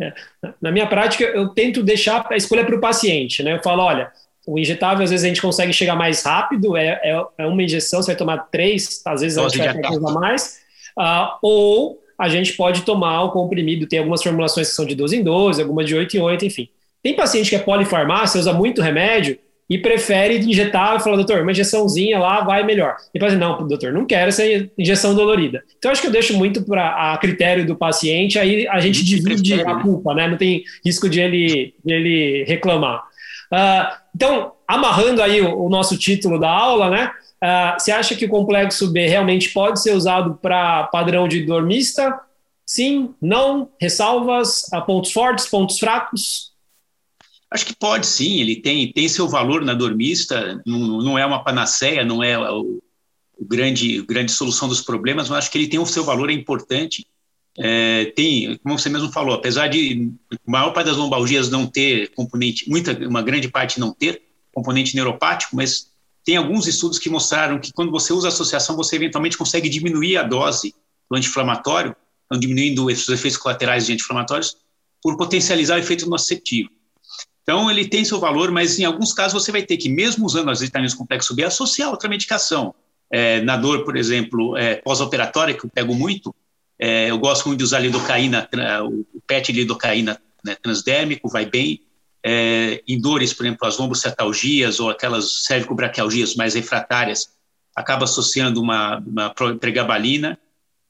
É. 0.01 0.13
Na 0.61 0.73
minha 0.73 0.87
prática, 0.87 1.25
eu 1.25 1.49
tento 1.49 1.83
deixar 1.83 2.27
a 2.31 2.37
escolha 2.37 2.65
para 2.65 2.77
o 2.77 2.81
paciente, 2.81 3.43
né? 3.43 3.55
Eu 3.55 3.63
falo, 3.63 3.83
olha, 3.83 4.11
o 4.47 4.59
injetável, 4.59 5.05
às 5.05 5.11
vezes, 5.11 5.25
a 5.25 5.29
gente 5.29 5.41
consegue 5.41 5.73
chegar 5.73 5.95
mais 5.95 6.23
rápido, 6.23 6.77
é, 6.77 7.01
é, 7.03 7.25
é 7.39 7.47
uma 7.47 7.63
injeção, 7.63 8.03
você 8.03 8.09
vai 8.09 8.17
tomar 8.17 8.39
três, 8.51 9.01
às 9.05 9.21
vezes 9.21 9.39
a 9.39 9.49
gente 9.49 9.81
vai 9.81 9.97
usar 9.97 10.13
mais, 10.13 10.61
uh, 10.99 11.39
ou 11.41 12.01
a 12.19 12.29
gente 12.29 12.53
pode 12.53 12.83
tomar 12.83 13.23
o 13.23 13.31
comprimido, 13.31 13.87
tem 13.87 13.99
algumas 13.99 14.23
formulações 14.23 14.69
que 14.69 14.75
são 14.75 14.85
de 14.85 14.95
12 14.95 15.17
em 15.17 15.23
12, 15.23 15.63
algumas 15.63 15.87
de 15.87 15.95
8 15.95 16.17
em 16.17 16.21
8, 16.21 16.45
enfim. 16.45 16.69
Tem 17.03 17.15
paciente 17.15 17.51
que 17.51 17.57
é 17.57 17.59
polifarmácia, 17.59 18.39
usa 18.39 18.53
muito 18.53 18.83
remédio 18.83 19.39
e 19.69 19.79
prefere 19.79 20.39
injetar 20.39 20.97
e 20.97 21.01
fala, 21.03 21.17
doutor, 21.17 21.41
uma 21.41 21.51
injeçãozinha 21.51 22.19
lá 22.19 22.43
vai 22.43 22.63
melhor. 22.63 22.97
E 23.15 23.19
fala 23.19 23.33
assim, 23.33 23.41
não, 23.41 23.67
doutor, 23.67 23.93
não 23.93 24.05
quero 24.05 24.29
essa 24.29 24.43
injeção 24.77 25.15
dolorida. 25.15 25.63
Então, 25.79 25.91
acho 25.91 26.03
que 26.03 26.07
eu 26.07 26.13
deixo 26.13 26.37
muito 26.37 26.63
para 26.65 27.13
a 27.13 27.19
critério 27.19 27.67
do 27.67 27.75
paciente, 27.75 28.39
aí 28.39 28.69
a 28.69 28.79
gente 28.81 29.05
divide 29.05 29.55
a 29.63 29.77
culpa, 29.81 30.15
né? 30.15 30.29
Não 30.29 30.37
tem 30.37 30.63
risco 30.85 31.09
de 31.09 31.21
ele, 31.21 31.75
de 31.85 31.95
ele 31.95 32.45
reclamar. 32.45 33.05
Uh, 33.53 33.97
então, 34.15 34.53
amarrando 34.67 35.23
aí 35.23 35.41
o, 35.41 35.67
o, 35.67 35.69
nosso 35.69 35.97
título 35.97 36.39
da 36.39 36.51
aula, 36.51 36.91
né? 36.91 37.11
Uh, 37.43 37.81
você 37.81 37.93
acha 37.93 38.15
que 38.15 38.27
o 38.27 38.31
complexo 38.31 38.91
B 38.91 39.07
realmente 39.07 39.51
pode 39.51 39.81
ser 39.81 39.93
usado 39.93 40.39
para 40.43 40.85
padrão 40.85 41.27
de 41.27 41.45
dormista? 41.45 42.21
Sim, 42.67 43.15
não, 43.21 43.69
ressalvas, 43.81 44.67
pontos 44.87 45.13
fortes, 45.13 45.47
pontos 45.47 45.79
fracos? 45.79 46.54
Acho 47.55 47.67
que 47.67 47.77
pode 47.77 48.07
sim, 48.07 48.41
ele 48.41 48.57
tem, 48.57 48.93
tem 48.93 49.09
seu 49.09 49.29
valor 49.29 49.65
na 49.65 49.75
dormista, 49.75 50.61
não, 50.67 50.79
não 51.01 51.19
é 51.19 51.25
uma 51.25 51.45
panaceia, 51.45 52.05
não 52.05 52.23
é 52.23 52.37
o, 52.51 52.83
o 53.39 53.45
grande, 53.45 54.03
grande 54.03 54.33
solução 54.33 54.69
dos 54.69 54.81
problemas, 54.81 55.29
mas 55.29 55.39
acho 55.39 55.51
que 55.53 55.59
ele 55.59 55.69
tem 55.69 55.79
o 55.79 55.87
seu 55.87 56.05
valor, 56.05 56.31
é 56.31 56.33
importante 56.33 57.07
é, 57.57 58.07
tem, 58.17 58.59
como 58.59 58.79
você 58.79 58.89
mesmo 58.89 59.13
falou, 59.13 59.35
apesar 59.35 59.69
de 59.69 60.13
a 60.33 60.51
maior 60.51 60.73
parte 60.73 60.87
das 60.87 60.97
lombalgias 60.97 61.49
não 61.49 61.67
ter 61.67 62.11
componente, 62.15 62.69
muita, 62.69 62.93
uma 63.07 63.23
grande 63.23 63.49
parte 63.49 63.79
não 63.79 63.93
ter 63.93 64.23
componente 64.53 64.95
neuropático, 64.97 65.55
mas 65.55 65.93
tem 66.25 66.37
alguns 66.37 66.67
estudos 66.67 66.99
que 66.99 67.09
mostraram 67.09 67.61
que 67.61 67.73
quando 67.73 67.91
você 67.91 68.13
usa 68.13 68.29
associação, 68.29 68.77
você 68.77 68.97
eventualmente 68.97 69.39
consegue 69.39 69.69
diminuir 69.69 70.17
a 70.17 70.23
dose 70.23 70.75
do 71.09 71.17
anti-inflamatório, 71.17 71.95
então 72.27 72.39
diminuindo 72.39 72.87
os 72.87 73.09
efeitos 73.09 73.37
colaterais 73.39 73.87
de 73.87 73.93
anti-inflamatórios, 73.93 74.57
por 75.03 75.17
potencializar 75.17 75.77
o 75.77 75.79
efeito 75.79 76.09
nociceptivo. 76.09 76.71
Então, 77.45 77.71
ele 77.71 77.87
tem 77.87 78.05
seu 78.05 78.19
valor, 78.19 78.51
mas 78.51 78.79
em 78.79 78.85
alguns 78.85 79.13
casos 79.13 79.45
você 79.45 79.53
vai 79.53 79.63
ter 79.63 79.77
que, 79.77 79.89
mesmo 79.89 80.25
usando 80.25 80.51
as 80.51 80.61
vitaminas 80.61 80.95
complexo 80.95 81.35
B, 81.35 81.45
associar 81.45 81.91
outra 81.91 82.09
medicação. 82.09 82.75
É, 83.11 83.43
na 83.43 83.57
dor, 83.57 83.85
por 83.85 83.97
exemplo, 83.97 84.57
é, 84.57 84.77
pós-operatória, 84.77 85.55
que 85.55 85.65
eu 85.65 85.71
pego 85.71 85.95
muito, 85.95 86.35
é, 86.79 87.11
eu 87.11 87.19
gosto 87.19 87.47
muito 87.47 87.59
de 87.59 87.65
usar 87.65 87.81
lidocaína, 87.81 88.49
o 89.15 89.21
PET 89.27 89.53
lidocaína 89.53 90.21
né, 90.43 90.55
transdérmico, 90.55 91.29
vai 91.29 91.45
bem. 91.45 91.83
É, 92.27 92.83
em 92.89 92.99
dores, 92.99 93.35
por 93.35 93.45
exemplo, 93.45 93.69
as 93.69 93.77
lombocetalgias 93.77 94.81
ou 94.81 94.89
aquelas 94.89 95.45
cervicobraquialgias 95.45 96.35
mais 96.35 96.55
refratárias, 96.55 97.29
acaba 97.77 98.05
associando 98.05 98.61
uma, 98.61 98.99
uma 99.01 99.35
pregabalina. 99.61 100.39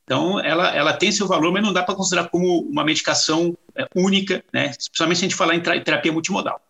Então, 0.05 0.39
ela, 0.39 0.73
ela 0.75 0.93
tem 0.93 1.11
seu 1.11 1.27
valor, 1.27 1.53
mas 1.53 1.63
não 1.65 1.73
dá 1.73 1.83
para 1.83 1.97
considerar 1.97 2.29
como 2.29 2.61
uma 2.61 2.85
medicação 2.85 3.57
é, 3.57 3.64
única, 3.95 4.43
né? 4.53 4.73
especialmente 4.79 5.19
se 5.19 5.25
a 5.25 5.29
gente 5.29 5.37
falar 5.37 5.55
em 5.55 5.61
terapia 5.61 6.13
multimodal. 6.13 6.61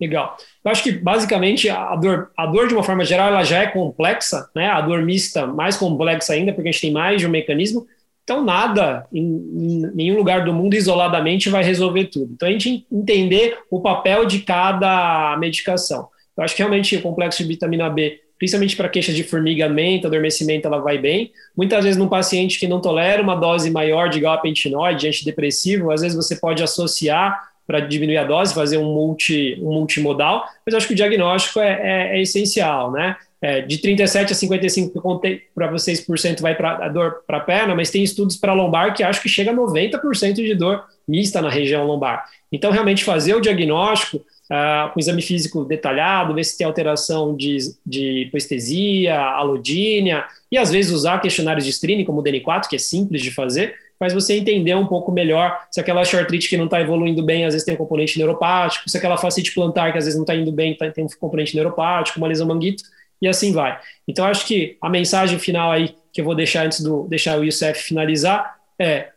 Legal. 0.00 0.36
Eu 0.64 0.70
acho 0.70 0.82
que, 0.82 0.92
basicamente, 0.92 1.68
a 1.68 1.94
dor, 1.94 2.30
a 2.36 2.46
dor, 2.46 2.66
de 2.66 2.74
uma 2.74 2.82
forma 2.82 3.04
geral, 3.04 3.28
ela 3.28 3.44
já 3.44 3.62
é 3.62 3.66
complexa, 3.68 4.50
né? 4.54 4.68
A 4.68 4.80
dor 4.80 5.02
mista 5.02 5.46
mais 5.46 5.76
complexa 5.76 6.32
ainda, 6.32 6.52
porque 6.52 6.68
a 6.68 6.72
gente 6.72 6.80
tem 6.80 6.92
mais 6.92 7.20
de 7.20 7.26
um 7.26 7.30
mecanismo, 7.30 7.86
então, 8.24 8.42
nada 8.42 9.06
em, 9.12 9.22
em, 9.22 9.90
nenhum 9.94 10.16
lugar 10.16 10.46
do 10.46 10.52
mundo 10.52 10.74
isoladamente 10.74 11.50
vai 11.50 11.62
resolver 11.62 12.06
tudo. 12.06 12.32
Então, 12.32 12.48
a 12.48 12.52
gente 12.52 12.86
entender 12.90 13.58
o 13.70 13.80
papel 13.80 14.24
de 14.24 14.40
cada 14.40 15.36
medicação. 15.36 16.08
Eu 16.34 16.42
acho 16.42 16.56
que 16.56 16.62
realmente 16.62 16.96
o 16.96 17.02
complexo 17.02 17.42
de 17.42 17.48
vitamina 17.48 17.88
B, 17.90 18.20
principalmente 18.44 18.76
para 18.76 18.90
queixas 18.90 19.16
de 19.16 19.24
formigamento, 19.24 20.06
adormecimento, 20.06 20.68
ela 20.68 20.78
vai 20.78 20.98
bem. 20.98 21.32
Muitas 21.56 21.82
vezes, 21.82 21.98
num 21.98 22.08
paciente 22.08 22.58
que 22.58 22.68
não 22.68 22.78
tolera 22.78 23.22
uma 23.22 23.34
dose 23.34 23.70
maior 23.70 24.10
de 24.10 24.20
gabapentinoide, 24.20 25.08
antidepressivo, 25.08 25.90
às 25.90 26.02
vezes 26.02 26.14
você 26.14 26.36
pode 26.36 26.62
associar 26.62 27.48
para 27.66 27.80
diminuir 27.80 28.18
a 28.18 28.24
dose, 28.24 28.52
fazer 28.52 28.76
um, 28.76 28.84
multi, 28.84 29.58
um 29.62 29.72
multimodal, 29.72 30.44
mas 30.66 30.74
acho 30.74 30.86
que 30.86 30.92
o 30.92 30.96
diagnóstico 30.96 31.58
é, 31.58 32.12
é, 32.12 32.18
é 32.18 32.20
essencial, 32.20 32.92
né? 32.92 33.16
É, 33.40 33.62
de 33.62 33.78
37 33.78 34.32
a 34.32 34.36
55 34.36 34.92
que 34.92 34.98
eu 34.98 35.02
contei 35.02 35.42
para 35.54 35.66
vocês 35.66 36.00
por 36.00 36.18
cento 36.18 36.42
vai 36.42 36.54
para 36.54 36.88
dor 36.88 37.22
para 37.26 37.38
a 37.38 37.40
perna, 37.40 37.74
mas 37.74 37.90
tem 37.90 38.02
estudos 38.02 38.36
para 38.36 38.52
lombar 38.52 38.94
que 38.94 39.02
acho 39.02 39.22
que 39.22 39.28
chega 39.28 39.50
a 39.50 39.54
90% 39.54 40.34
de 40.34 40.54
dor 40.54 40.82
mista 41.08 41.40
na 41.40 41.50
região 41.50 41.86
lombar. 41.86 42.24
Então, 42.52 42.70
realmente 42.70 43.04
fazer 43.04 43.34
o 43.34 43.40
diagnóstico 43.40 44.22
uh, 44.50 44.92
com 44.92 45.00
exame 45.00 45.22
físico 45.22 45.64
detalhado, 45.64 46.34
ver 46.34 46.44
se 46.44 46.56
tem 46.56 46.66
alteração 46.66 47.36
de, 47.36 47.58
de 47.84 48.22
hipoestesia, 48.22 49.18
alodínia, 49.18 50.24
e 50.50 50.58
às 50.58 50.70
vezes 50.70 50.92
usar 50.92 51.20
questionários 51.20 51.64
de 51.64 51.72
screening, 51.72 52.04
como 52.04 52.20
o 52.20 52.22
DN4, 52.22 52.68
que 52.68 52.76
é 52.76 52.78
simples 52.78 53.22
de 53.22 53.30
fazer, 53.30 53.74
faz 53.98 54.12
você 54.12 54.34
entender 54.34 54.74
um 54.74 54.86
pouco 54.86 55.12
melhor 55.12 55.58
se 55.70 55.80
aquela 55.80 56.00
artrite 56.00 56.48
que 56.48 56.56
não 56.56 56.66
está 56.66 56.80
evoluindo 56.80 57.22
bem, 57.22 57.44
às 57.44 57.54
vezes 57.54 57.64
tem 57.64 57.74
um 57.74 57.78
componente 57.78 58.18
neuropático, 58.18 58.88
se 58.88 58.96
aquela 58.96 59.16
facite 59.16 59.52
plantar 59.52 59.92
que 59.92 59.98
às 59.98 60.04
vezes 60.04 60.16
não 60.16 60.24
está 60.24 60.34
indo 60.34 60.52
bem, 60.52 60.76
tá, 60.76 60.90
tem 60.90 61.04
um 61.04 61.08
componente 61.18 61.54
neuropático, 61.54 62.18
uma 62.18 62.28
lesão 62.28 62.46
manguito, 62.46 62.82
e 63.22 63.28
assim 63.28 63.52
vai. 63.52 63.78
Então, 64.06 64.26
acho 64.26 64.46
que 64.46 64.76
a 64.82 64.88
mensagem 64.90 65.38
final 65.38 65.70
aí 65.70 65.94
que 66.12 66.20
eu 66.20 66.24
vou 66.24 66.34
deixar 66.34 66.66
antes 66.66 66.80
do 66.80 67.06
deixar 67.08 67.38
o 67.38 67.44
Youssef 67.44 67.82
finalizar 67.82 68.56
é 68.78 69.08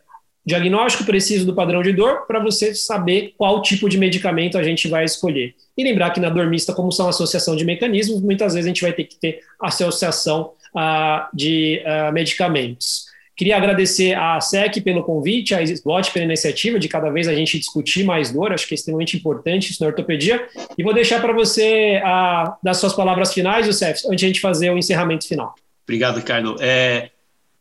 diagnóstico 0.44 1.04
preciso 1.04 1.44
do 1.44 1.54
padrão 1.54 1.82
de 1.82 1.92
dor 1.92 2.26
para 2.26 2.40
você 2.40 2.74
saber 2.74 3.34
qual 3.36 3.60
tipo 3.60 3.88
de 3.88 3.98
medicamento 3.98 4.56
a 4.56 4.62
gente 4.62 4.88
vai 4.88 5.04
escolher. 5.04 5.54
E 5.76 5.84
lembrar 5.84 6.10
que 6.10 6.20
na 6.20 6.30
dor 6.30 6.46
mista, 6.46 6.72
como 6.72 6.90
são 6.90 7.08
associação 7.08 7.54
de 7.54 7.64
mecanismos, 7.64 8.22
muitas 8.22 8.54
vezes 8.54 8.66
a 8.66 8.68
gente 8.68 8.82
vai 8.82 8.92
ter 8.92 9.04
que 9.04 9.16
ter 9.16 9.40
associação 9.60 10.52
uh, 10.74 11.36
de 11.36 11.82
uh, 11.84 12.12
medicamentos. 12.12 13.06
Queria 13.38 13.56
agradecer 13.56 14.14
à 14.14 14.40
SEC 14.40 14.80
pelo 14.80 15.04
convite, 15.04 15.54
à 15.54 15.62
SBOT 15.62 16.12
pela 16.12 16.24
iniciativa 16.24 16.76
de 16.76 16.88
cada 16.88 17.08
vez 17.08 17.28
a 17.28 17.34
gente 17.34 17.56
discutir 17.56 18.02
mais 18.02 18.32
dor, 18.32 18.52
acho 18.52 18.66
que 18.66 18.74
é 18.74 18.76
extremamente 18.76 19.16
importante 19.16 19.70
isso 19.70 19.80
na 19.80 19.86
ortopedia. 19.86 20.44
E 20.76 20.82
vou 20.82 20.92
deixar 20.92 21.20
para 21.20 21.32
você 21.32 22.00
a, 22.04 22.56
dar 22.60 22.74
suas 22.74 22.94
palavras 22.94 23.32
finais, 23.32 23.64
Youssef, 23.64 24.00
antes 24.08 24.18
de 24.18 24.24
a 24.24 24.28
gente 24.28 24.40
fazer 24.40 24.70
o 24.70 24.76
encerramento 24.76 25.28
final. 25.28 25.54
Obrigado, 25.84 26.16
Ricardo. 26.16 26.56
É, 26.58 27.10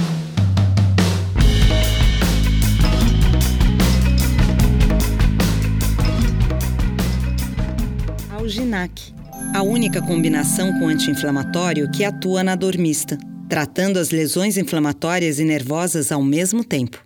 Alginac, 8.31 9.15
a 9.55 9.63
única 9.63 10.03
combinação 10.03 10.79
com 10.79 10.89
anti-inflamatório 10.89 11.91
que 11.91 12.05
atua 12.05 12.43
na 12.43 12.55
dor 12.55 12.77
mista, 12.77 13.19
tratando 13.49 13.99
as 13.99 14.11
lesões 14.11 14.57
inflamatórias 14.57 15.39
e 15.39 15.45
nervosas 15.45 16.13
ao 16.13 16.23
mesmo 16.23 16.63
tempo. 16.63 17.05